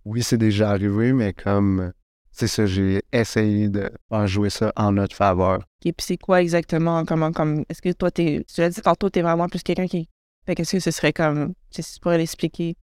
Oui, 0.05 0.23
c'est 0.23 0.39
déjà 0.39 0.71
arrivé, 0.71 1.13
mais 1.13 1.33
comme. 1.33 1.93
C'est 2.31 2.49
ça, 2.49 2.67
j'ai 2.67 3.03
essayé 3.13 3.71
de 3.71 3.91
faire 4.11 4.27
jouer 4.27 4.51
ça 4.51 4.71
en 4.77 4.93
notre 4.93 5.17
faveur. 5.17 5.65
Et 5.87 5.93
puis 5.95 6.05
c'est 6.05 6.19
quoi 6.19 6.43
exactement, 6.43 7.07
comment, 7.07 7.33
comme, 7.33 7.65
est-ce 7.71 7.81
que 7.81 7.93
toi, 7.93 8.11
t'es, 8.11 8.45
tu 8.53 8.61
l'as 8.61 8.69
dit 8.69 8.83
tantôt, 8.83 9.09
t'es 9.09 9.23
vraiment 9.23 9.49
plus 9.49 9.63
quelqu'un 9.63 9.87
qui, 9.87 10.11
fait 10.45 10.55
qu'est-ce 10.55 10.73
que 10.73 10.81
ce 10.81 10.91
serait 10.91 11.15
comme, 11.15 11.55
si 11.71 11.83
tu 11.83 11.99
pourrais 11.99 12.19
l'expliquer, 12.19 12.77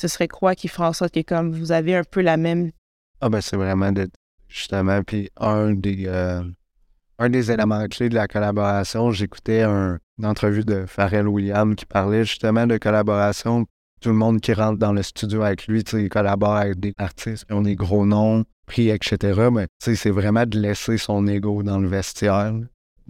ce 0.00 0.08
serait 0.08 0.28
quoi 0.28 0.54
qui 0.54 0.68
ferait 0.68 0.86
en 0.86 0.94
sorte 0.94 1.12
que 1.12 1.20
comme 1.20 1.52
vous 1.52 1.72
avez 1.72 1.94
un 1.94 2.04
peu 2.04 2.22
la 2.22 2.38
même, 2.38 2.70
Ah 3.20 3.28
ben 3.28 3.42
c'est 3.42 3.56
vraiment 3.56 3.92
de 3.92 4.08
justement 4.48 5.02
puis 5.02 5.28
un 5.36 5.72
des 5.72 6.04
euh, 6.06 6.42
un 7.18 7.28
des 7.28 7.52
éléments 7.52 7.86
clés 7.86 8.08
de 8.08 8.14
la 8.14 8.26
collaboration, 8.26 9.10
j'écoutais 9.10 9.60
un, 9.60 9.98
une 10.18 10.24
entrevue 10.24 10.64
de 10.64 10.86
Pharrell 10.86 11.28
Williams 11.28 11.76
qui 11.76 11.84
parlait 11.84 12.24
justement 12.24 12.66
de 12.66 12.78
collaboration. 12.78 13.66
Tout 14.00 14.08
le 14.08 14.14
monde 14.14 14.40
qui 14.40 14.54
rentre 14.54 14.78
dans 14.78 14.94
le 14.94 15.02
studio 15.02 15.42
avec 15.42 15.66
lui, 15.66 15.80
il 15.80 16.08
collabore 16.08 16.56
avec 16.56 16.80
des 16.80 16.94
artistes 16.96 17.44
ont 17.52 17.60
des 17.60 17.76
gros 17.76 18.06
noms, 18.06 18.46
prix, 18.66 18.88
etc. 18.88 19.50
Mais 19.52 19.66
c'est 19.78 20.08
vraiment 20.08 20.46
de 20.46 20.58
laisser 20.58 20.96
son 20.96 21.26
ego 21.26 21.62
dans 21.62 21.78
le 21.78 21.88
vestiaire. 21.88 22.54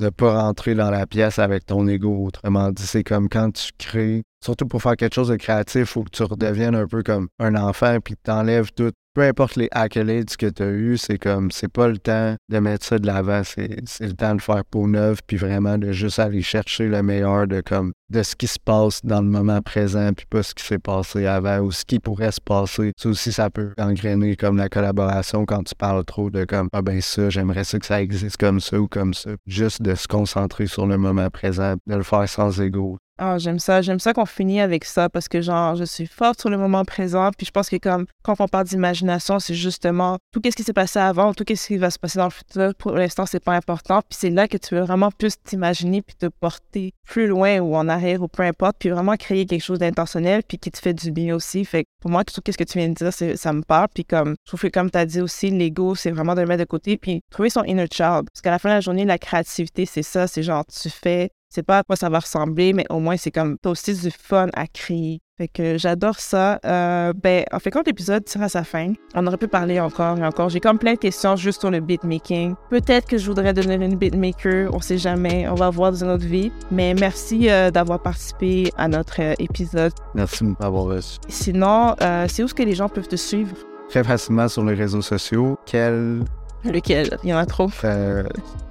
De 0.01 0.09
pas 0.09 0.41
rentrer 0.43 0.75
dans 0.75 0.91
la 0.91 1.07
pièce 1.07 1.39
avec 1.39 1.67
ton 1.67 1.87
ego. 1.87 2.25
Autrement 2.25 2.71
dit, 2.71 2.87
c'est 2.87 3.05
comme 3.05 3.29
quand 3.29 3.53
tu 3.53 3.71
crées, 3.77 4.23
surtout 4.43 4.67
pour 4.67 4.81
faire 4.81 4.97
quelque 4.97 5.15
chose 5.15 5.29
de 5.29 5.37
créatif, 5.37 5.91
faut 5.91 6.05
que 6.05 6.11
tu 6.11 6.23
redeviennes 6.23 6.75
un 6.75 6.87
peu 6.87 7.03
comme 7.03 7.29
un 7.39 7.55
enfant 7.55 7.99
puis 8.03 8.15
que 8.15 8.21
t'enlèves 8.23 8.73
tout 8.73 8.93
peu 9.15 9.23
importe 9.23 9.57
les 9.57 9.69
accolades 9.73 10.37
que 10.37 10.47
tu 10.47 10.63
as 10.63 10.71
eues, 10.71 10.97
c'est 10.97 11.19
comme, 11.19 11.51
c'est 11.51 11.73
pas 11.73 11.89
le 11.89 11.99
temps 11.99 12.37
de 12.49 12.59
mettre 12.59 12.87
ça 12.87 12.99
de 12.99 13.07
l'avant, 13.07 13.43
c'est 13.45 13.81
c'est 13.85 14.07
le 14.07 14.15
temps 14.15 14.35
de 14.35 14.41
faire 14.41 14.65
peau 14.65 14.87
neuve, 14.87 15.21
puis 15.27 15.37
vraiment 15.37 15.79
de 15.79 15.93
juste 15.93 16.19
aller 16.19 16.43
chercher 16.43 16.89
le 16.89 17.03
meilleur 17.03 17.47
de 17.47 17.61
comme 17.61 17.93
de 18.11 18.23
ce 18.23 18.35
qui 18.35 18.47
se 18.47 18.59
passe 18.59 19.05
dans 19.05 19.21
le 19.21 19.29
moment 19.29 19.61
présent, 19.63 20.13
puis 20.13 20.27
pas 20.27 20.43
ce 20.43 20.55
qui 20.55 20.65
s'est 20.65 20.79
passé 20.79 21.27
avant 21.27 21.61
ou 21.61 21.71
ce 21.71 21.85
qui 21.85 22.01
pourrait 22.01 22.33
se 22.33 22.41
passer. 22.41 22.93
Ça 22.97 23.09
aussi, 23.09 23.33
ça 23.33 23.51
peut 23.51 23.73
engrainer 23.79 24.37
comme 24.37 24.57
la 24.57 24.69
collaboration 24.69 25.47
quand 25.47 25.63
tu 25.63 25.75
parles 25.75 26.05
trop 26.05 26.31
de 26.31 26.45
comme, 26.45 26.69
ah 26.73 26.83
ben 26.83 27.01
ça, 27.01 27.31
j'aimerais 27.31 27.65
ça 27.65 27.79
que 27.79 27.87
ça 27.87 28.03
existe 28.03 28.37
comme 28.37 28.61
ça 28.61 28.79
ou 28.81 28.89
comme 28.89 29.15
ça. 29.15 29.31
Juste 29.47 29.83
de 29.83 29.95
se 29.95 30.09
concentrer 30.09 30.67
sur 30.67 30.87
le 30.87 30.99
moment 30.99 31.31
présent, 31.31 31.75
de 31.87 31.95
le 31.95 32.03
faire 32.03 32.29
sans 32.29 32.61
ego. 32.61 32.99
Ah, 33.23 33.37
j'aime 33.37 33.59
ça. 33.59 33.83
J'aime 33.83 34.01
ça 34.01 34.15
qu'on 34.15 34.25
finit 34.25 34.63
avec 34.63 34.87
ça 34.87 35.11
parce 35.11 35.29
que, 35.29 35.43
genre, 35.43 35.77
je 35.77 35.85
suis 35.85 36.07
forte 36.07 36.41
sur 36.41 36.49
le 36.49 36.57
moment 36.57 36.87
présent. 36.87 37.29
Puis 37.37 37.45
je 37.45 37.51
pense 37.51 37.69
que, 37.69 37.77
comme, 37.77 38.07
quand 38.23 38.35
on 38.41 38.49
parle 38.49 38.65
d'imagination, 38.65 39.39
c'est 39.39 39.55
justement 39.55 40.17
tout 40.33 40.41
ce 40.43 40.57
qui 40.57 40.63
s'est 40.63 40.73
passé 40.73 41.01
avant, 41.01 41.35
tout 41.35 41.45
ce 41.47 41.67
qui 41.67 41.77
va 41.77 41.91
se 41.91 41.99
passer 41.99 42.19
dans 42.19 42.25
le 42.25 42.31
futur. 42.31 42.75
Pour 42.77 42.93
l'instant, 42.93 43.27
c'est 43.27 43.45
pas 43.45 43.53
important. 43.53 44.01
Puis 44.09 44.17
c'est 44.19 44.31
là 44.31 44.49
que 44.49 44.57
tu 44.57 44.75
veux 44.75 44.81
vraiment 44.81 45.11
plus 45.11 45.35
t'imaginer 45.45 46.01
puis 46.01 46.17
te 46.17 46.29
porter 46.29 46.95
plus 47.07 47.27
loin 47.27 47.59
ou 47.59 47.77
en 47.77 47.91
arrière 47.91 48.23
ou 48.23 48.29
peu 48.29 48.43
importe. 48.43 48.77
Puis 48.79 48.89
vraiment 48.89 49.17
créer 49.17 49.45
quelque 49.45 49.65
chose 49.65 49.81
d'intentionnel 49.81 50.43
puis 50.43 50.57
qui 50.57 50.71
te 50.71 50.79
fait 50.79 50.95
du 50.95 51.13
bien 51.13 51.35
aussi. 51.35 51.67
Fait 51.67 51.85
que 51.85 51.91
pour 52.01 52.11
moi, 52.11 52.25
tout 52.25 52.33
ce 52.35 52.57
que 52.57 52.65
tu 52.65 52.79
viens 52.79 52.89
de 52.89 52.95
dire, 52.95 53.13
ça 53.13 53.53
me 53.53 53.61
parle. 53.61 53.89
Puis 53.95 54.07
comme, 54.07 54.35
je 54.47 54.51
trouve 54.51 54.63
que, 54.63 54.69
comme 54.69 54.91
tu 54.91 54.97
as 54.97 55.05
dit 55.05 55.21
aussi, 55.21 55.51
l'ego, 55.51 55.95
c'est 55.95 56.11
vraiment 56.11 56.35
de 56.35 56.41
le 56.41 56.47
mettre 56.47 56.61
de 56.61 56.69
côté 56.69 56.97
puis 56.97 57.21
trouver 57.31 57.51
son 57.51 57.65
inner 57.65 57.87
child. 57.93 58.31
Parce 58.33 58.41
qu'à 58.43 58.51
la 58.51 58.59
fin 58.59 58.71
de 58.71 58.75
la 58.77 58.81
journée, 58.81 59.05
la 59.05 59.19
créativité, 59.19 59.85
c'est 59.85 60.03
ça. 60.03 60.27
C'est 60.27 60.43
genre, 60.43 60.65
tu 60.65 60.89
fais 60.89 61.29
c'est 61.51 61.65
pas 61.65 61.79
à 61.79 61.83
quoi 61.83 61.97
ça 61.97 62.09
va 62.09 62.21
ressembler, 62.21 62.73
mais 62.73 62.87
au 62.91 63.01
moins, 63.01 63.17
c'est 63.17 63.33
comme, 63.33 63.59
t'as 63.59 63.71
aussi 63.71 63.93
du 63.93 64.11
fun 64.11 64.49
à 64.55 64.67
créer. 64.69 65.21
Fait 65.37 65.49
que 65.49 65.79
j'adore 65.79 66.21
ça. 66.21 66.61
Euh, 66.65 67.13
ben, 67.15 67.45
en 67.51 67.59
fait, 67.59 67.71
quand 67.71 67.87
l'épisode 67.87 68.25
tire 68.25 68.43
à 68.43 68.49
sa 68.49 68.63
fin, 68.63 68.93
on 69.15 69.27
aurait 69.27 69.39
pu 69.39 69.49
parler 69.49 69.81
encore 69.81 70.19
et 70.19 70.25
encore. 70.25 70.51
J'ai 70.51 70.61
comme 70.61 70.79
plein 70.79 70.95
de 70.95 70.99
questions 70.99 71.35
juste 71.35 71.61
sur 71.61 71.71
le 71.71 71.81
beatmaking. 71.81 72.55
Peut-être 72.69 73.09
que 73.09 73.19
je 73.19 73.27
voudrais 73.27 73.53
devenir 73.53 73.81
une 73.81 73.97
beatmaker, 73.97 74.73
on 74.73 74.81
sait 74.81 74.99
jamais, 74.99 75.49
on 75.49 75.55
va 75.55 75.71
voir 75.71 75.93
dans 75.93 76.07
notre 76.07 76.27
vie. 76.27 76.53
Mais 76.71 76.95
merci 76.95 77.51
euh, 77.51 77.71
d'avoir 77.71 78.01
participé 78.01 78.71
à 78.77 78.87
notre 78.87 79.21
euh, 79.21 79.35
épisode. 79.39 79.93
Merci 80.15 80.45
de 80.45 80.55
m'avoir 80.61 80.85
reçu. 80.85 81.19
Sinon, 81.29 81.97
c'est 82.29 82.43
où 82.43 82.47
est-ce 82.47 82.55
que 82.55 82.63
les 82.63 82.75
gens 82.75 82.89
peuvent 82.89 83.09
te 83.09 83.17
suivre? 83.17 83.57
Très 83.89 84.05
facilement 84.05 84.47
sur 84.47 84.65
les 84.65 84.75
réseaux 84.75 85.03
sociaux. 85.03 85.57
Quel 85.67 86.23
Lequel? 86.65 87.19
Il 87.25 87.31
y 87.31 87.35
en 87.35 87.39
a 87.39 87.47
trop. 87.47 87.71
Euh, 87.85 88.25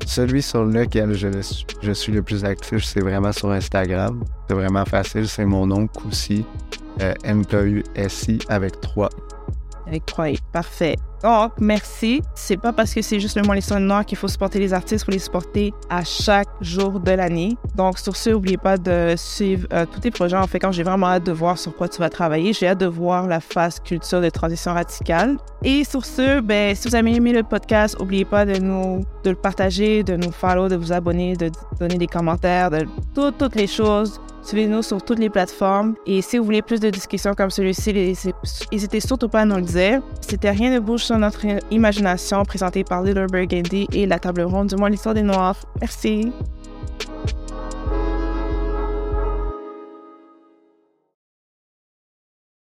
celui 0.05 0.41
sur 0.41 0.63
lequel 0.63 1.13
je, 1.13 1.27
je, 1.81 1.91
suis 1.91 2.11
le 2.11 2.21
plus 2.21 2.45
actif, 2.45 2.83
c'est 2.83 3.01
vraiment 3.01 3.31
sur 3.31 3.51
Instagram. 3.51 4.23
C'est 4.47 4.55
vraiment 4.55 4.85
facile. 4.85 5.27
C'est 5.27 5.45
mon 5.45 5.67
nom, 5.67 5.87
Koussi. 5.87 6.45
Euh, 7.01 7.13
M-K-U-S-I 7.23 8.39
avec 8.49 8.81
3 8.81 9.09
avec 9.89 10.05
trois 10.05 10.27
Parfait. 10.51 10.97
Donc, 11.23 11.53
merci. 11.59 12.21
C'est 12.35 12.57
pas 12.57 12.73
parce 12.73 12.93
que 12.93 13.01
c'est 13.01 13.19
juste 13.19 13.35
le 13.35 13.43
mois 13.43 13.55
noire 13.79 14.05
qu'il 14.05 14.17
faut 14.17 14.27
supporter 14.27 14.59
les 14.59 14.73
artistes, 14.73 15.03
il 15.03 15.05
faut 15.05 15.11
les 15.11 15.19
supporter 15.19 15.73
à 15.89 16.03
chaque 16.03 16.47
jour 16.61 16.99
de 16.99 17.11
l'année. 17.11 17.57
Donc, 17.75 17.99
sur 17.99 18.15
ce, 18.15 18.31
n'oubliez 18.31 18.57
pas 18.57 18.77
de 18.77 19.15
suivre 19.17 19.67
euh, 19.73 19.85
tous 19.91 19.99
tes 19.99 20.11
projets. 20.11 20.37
En 20.37 20.47
fait, 20.47 20.59
quand 20.59 20.71
j'ai 20.71 20.83
vraiment 20.83 21.07
hâte 21.07 21.25
de 21.25 21.31
voir 21.31 21.57
sur 21.57 21.75
quoi 21.75 21.87
tu 21.87 21.99
vas 21.99 22.09
travailler, 22.09 22.53
j'ai 22.53 22.67
hâte 22.67 22.79
de 22.79 22.85
voir 22.85 23.27
la 23.27 23.39
phase 23.39 23.79
culture 23.79 24.21
de 24.21 24.29
transition 24.29 24.73
radicale. 24.73 25.37
Et 25.63 25.83
sur 25.83 26.05
ce, 26.05 26.39
ben, 26.39 26.75
si 26.75 26.87
vous 26.87 26.95
avez 26.95 27.13
aimé 27.13 27.33
le 27.33 27.43
podcast, 27.43 27.99
n'oubliez 27.99 28.25
pas 28.25 28.45
de 28.45 28.59
nous, 28.59 29.05
de 29.23 29.29
le 29.31 29.35
partager, 29.35 30.03
de 30.03 30.15
nous 30.15 30.31
follow, 30.31 30.69
de 30.69 30.75
vous 30.75 30.93
abonner, 30.93 31.35
de 31.35 31.51
donner 31.79 31.97
des 31.97 32.07
commentaires, 32.07 32.69
de 32.69 32.85
toutes 33.13 33.55
les 33.55 33.67
choses. 33.67 34.19
Suivez-nous 34.49 34.81
sur 34.81 34.99
toutes 34.99 35.19
les 35.19 35.29
plateformes. 35.29 35.93
Et 36.07 36.23
si 36.23 36.39
vous 36.39 36.43
voulez 36.43 36.63
plus 36.63 36.79
de 36.79 36.89
discussions 36.89 37.35
comme 37.35 37.51
celui-ci, 37.51 37.93
n'hésitez 37.93 38.99
surtout 38.99 39.29
pas 39.29 39.41
à 39.41 39.45
nous 39.45 39.57
le 39.57 39.61
dire. 39.61 40.01
C'était 40.21 40.49
Rien 40.49 40.71
ne 40.71 40.79
bouge 40.79 41.03
sur 41.03 41.19
notre 41.19 41.45
imagination, 41.69 42.43
présenté 42.45 42.83
par 42.83 43.03
Little 43.03 43.27
Burgundy 43.27 43.85
et 43.93 44.07
la 44.07 44.17
table 44.17 44.41
ronde 44.41 44.69
du 44.69 44.75
mois 44.75 44.89
l'histoire 44.89 45.13
des 45.13 45.21
Noirs. 45.21 45.55
Merci. 45.79 46.31